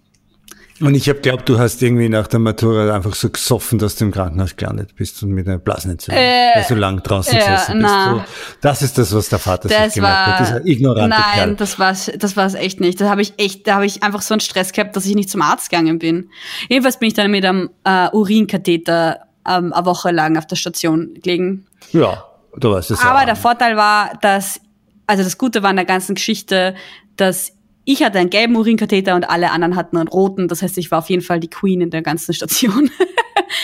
[0.83, 4.05] Und ich habe glaubt, du hast irgendwie nach der Matura einfach so gesoffen, dass du
[4.05, 7.81] im Krankenhaus gelandet bist und mit einer Blasenentzündung, äh, weil so lang draußen ja, gesessen
[7.81, 7.95] bist.
[7.95, 8.25] So,
[8.61, 11.55] das ist das, was der Vater das sich gemacht war, hat, dieser ignorante Nein, Kerl.
[11.55, 13.01] das war's, das war's echt nicht.
[13.01, 15.31] Da habe ich echt, da habe ich einfach so einen Stress gehabt, dass ich nicht
[15.31, 16.31] zum Arzt gegangen bin.
[16.69, 21.15] Jedenfalls bin ich dann mit einem äh, Urinkatheter ähm, eine Woche lang auf der Station
[21.15, 21.65] gelegen.
[21.93, 22.25] Ja,
[22.57, 24.61] du weißt es Aber ja der Vorteil war, dass,
[25.07, 26.75] also das Gute war in der ganzen Geschichte,
[27.17, 27.53] dass
[27.85, 30.49] ich hatte einen gelben Urinkatheter und alle anderen hatten einen roten.
[30.49, 32.91] Das heißt, ich war auf jeden Fall die Queen in der ganzen Station.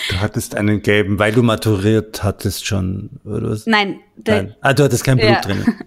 [0.09, 3.65] du hattest einen gelben, weil du maturiert hattest schon, oder was?
[3.65, 3.99] Nein.
[4.25, 4.55] Nein.
[4.61, 5.41] Ah, du hattest kein Blut ja.
[5.41, 5.65] drin.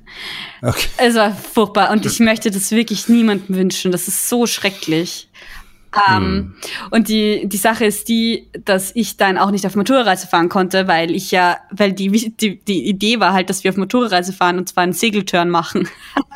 [0.65, 0.87] Okay.
[0.99, 3.91] Es war furchtbar und ich möchte das wirklich niemandem wünschen.
[3.91, 5.29] Das ist so schrecklich.
[6.09, 6.55] Ähm, hm.
[6.91, 10.89] Und die, die Sache ist die, dass ich dann auch nicht auf Motorreise fahren konnte,
[10.89, 14.59] weil ich ja, weil die, die, die Idee war halt, dass wir auf Motorreise fahren
[14.59, 15.89] und zwar einen Segeltörn machen.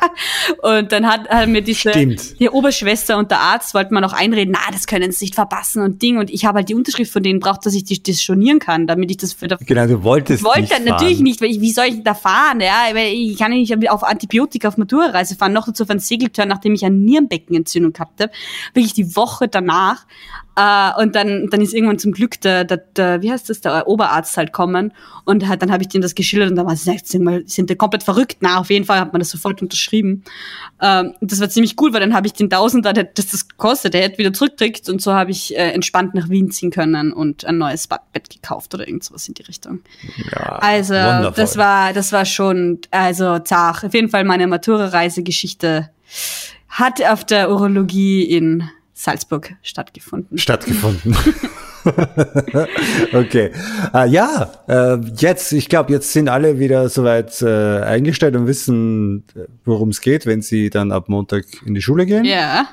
[0.61, 2.39] und dann hat, hat mir diese Stimmt.
[2.39, 5.81] die Oberschwester und der Arzt wollten mal noch einreden, na, das können sie nicht verpassen
[5.81, 6.17] und Ding.
[6.17, 8.85] Und ich habe halt die Unterschrift von denen braucht, dass ich die, das schonieren kann,
[8.85, 10.41] damit ich das für Genau, du wolltest.
[10.41, 12.61] Ich wollte nicht natürlich nicht, weil ich, wie soll ich da fahren?
[12.61, 16.47] Ja, weil ich kann nicht auf Antibiotika auf Motorreise fahren, noch dazu auf einen Segeltörn,
[16.47, 18.31] nachdem ich eine Nierenbeckenentzündung gehabt habe.
[18.73, 20.05] Wirklich die Woche Woche danach.
[20.55, 23.87] Äh, und dann, dann ist irgendwann zum Glück der, der, der, wie heißt das, der
[23.87, 24.91] Oberarzt halt kommen.
[25.23, 26.97] Und halt, dann habe ich denen das geschildert und dann war sie,
[27.45, 28.37] sind die komplett verrückt.
[28.39, 30.23] Na, auf jeden Fall hat man das sofort unterschrieben.
[30.81, 33.93] Ähm, das war ziemlich cool, weil dann habe ich den Tausender, der das, das kostet,
[33.93, 34.89] der hätte wieder zurückkriegt.
[34.89, 38.73] Und so habe ich äh, entspannt nach Wien ziehen können und ein neues Bett gekauft
[38.73, 39.81] oder irgend sowas in die Richtung.
[40.31, 41.33] Ja, also, wundervoll.
[41.35, 43.83] das war, das war schon, also zach.
[43.83, 45.89] Auf jeden Fall meine Matura-Reisegeschichte
[46.69, 50.39] hat auf der Urologie in Salzburg stattgefunden.
[50.39, 51.15] Stattgefunden.
[53.13, 53.51] okay.
[53.93, 59.23] Ah, ja, äh, jetzt, ich glaube, jetzt sind alle wieder soweit äh, eingestellt und wissen,
[59.65, 62.25] worum es geht, wenn sie dann ab Montag in die Schule gehen.
[62.25, 62.67] Ja.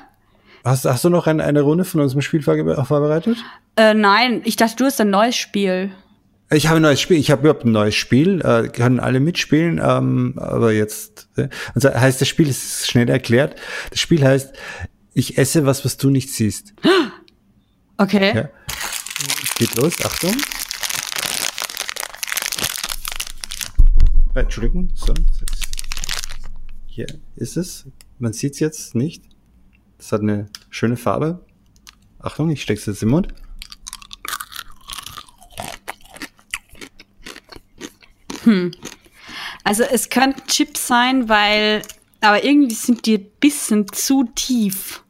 [0.63, 3.37] Hast, hast du noch ein, eine Runde von unserem Spiel vorbereitet?
[3.75, 5.91] Äh, nein, ich dachte, du hast ein neues Spiel.
[6.51, 7.17] Ich habe ein neues Spiel.
[7.17, 8.41] Ich habe überhaupt ein neues Spiel.
[8.41, 9.79] Äh, können alle mitspielen.
[9.83, 13.55] Ähm, aber jetzt äh, also heißt das Spiel ist schnell erklärt.
[13.91, 14.55] Das Spiel heißt
[15.15, 16.73] ich esse was, was du nicht siehst.
[17.97, 18.35] Okay.
[18.35, 18.49] Ja.
[19.57, 20.35] Geht los, Achtung.
[24.35, 25.13] Äh, Entschuldigung, so.
[26.85, 27.07] Hier
[27.37, 27.85] ist es.
[28.19, 29.23] Man sieht es jetzt nicht.
[29.97, 31.45] Das hat eine schöne Farbe.
[32.19, 33.33] Achtung, ich stecke es jetzt im Mund.
[38.43, 38.71] Hm.
[39.63, 41.83] Also es könnten Chips sein, weil,
[42.19, 45.04] aber irgendwie sind die ein bisschen zu tief.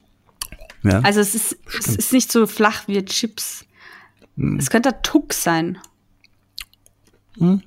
[0.86, 1.00] Ja.
[1.02, 3.66] Also es ist, es ist nicht so flach wie Chips.
[4.38, 4.58] Hm.
[4.60, 5.78] Es könnte Tuck sein.
[7.38, 7.62] Hm.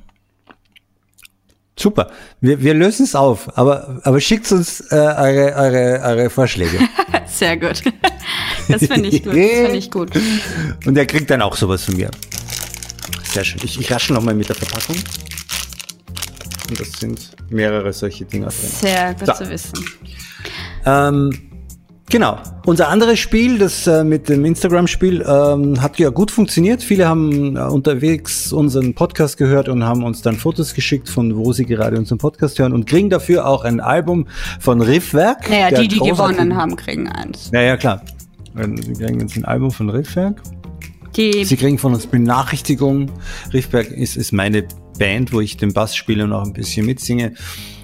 [1.78, 2.10] Super.
[2.40, 6.78] Wir, wir lösen es auf, aber, aber schickt uns äh, eure, eure, eure Vorschläge.
[7.26, 7.82] Sehr gut.
[8.68, 9.32] Das finde ich gut.
[9.32, 10.10] Das finde ich gut.
[10.86, 12.10] Und er kriegt dann auch sowas von mir.
[13.24, 13.60] Sehr schön.
[13.62, 14.96] Ich, ich rasche nochmal mit der Verpackung.
[16.68, 18.70] Und das sind mehrere solche Dinger drin.
[18.80, 19.32] Sehr gut so.
[19.32, 19.84] zu wissen.
[20.84, 21.47] Ähm,
[22.10, 22.38] Genau.
[22.64, 26.82] Unser anderes Spiel, das äh, mit dem Instagram-Spiel, ähm, hat ja gut funktioniert.
[26.82, 31.52] Viele haben äh, unterwegs unseren Podcast gehört und haben uns dann Fotos geschickt, von wo
[31.52, 34.26] sie gerade unseren Podcast hören und kriegen dafür auch ein Album
[34.58, 35.50] von Riffwerk.
[35.50, 37.50] Naja, die, die gewonnen haben, kriegen eins.
[37.52, 38.02] Ja, ja, klar.
[38.54, 40.40] Sie kriegen jetzt ein Album von Riffwerk.
[41.16, 43.10] Die sie kriegen von uns Benachrichtigungen.
[43.52, 44.64] Riffwerk ist, ist meine
[44.98, 47.34] Band, wo ich den Bass spiele und auch ein bisschen mitsinge.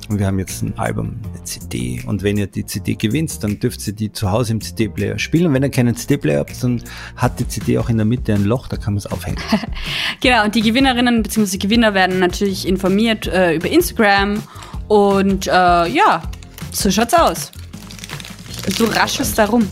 [0.09, 2.02] Und wir haben jetzt ein Album, eine CD.
[2.07, 5.46] Und wenn ihr die CD gewinnt, dann dürft ihr die zu Hause im CD-Player spielen.
[5.46, 6.82] Und wenn ihr keinen CD-Player habt, dann
[7.16, 9.38] hat die CD auch in der Mitte ein Loch, da kann man es aufhängen.
[10.20, 11.57] genau, und die Gewinnerinnen bzw.
[11.57, 14.42] Gewinner werden natürlich informiert äh, über Instagram.
[14.88, 16.22] Und äh, ja,
[16.70, 17.52] so schaut's aus.
[18.76, 19.66] Du raschest da rum.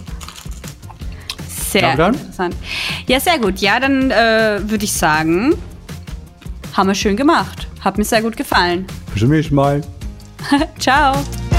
[1.49, 2.55] Sehr interessant.
[3.07, 3.59] Ja, sehr gut.
[3.61, 5.55] Ja, dann äh, würde ich sagen,
[6.75, 7.67] haben wir schön gemacht.
[7.81, 8.87] Hat mir sehr gut gefallen.
[9.13, 9.83] Bis zum nächsten Mal.
[10.79, 11.52] Ciao.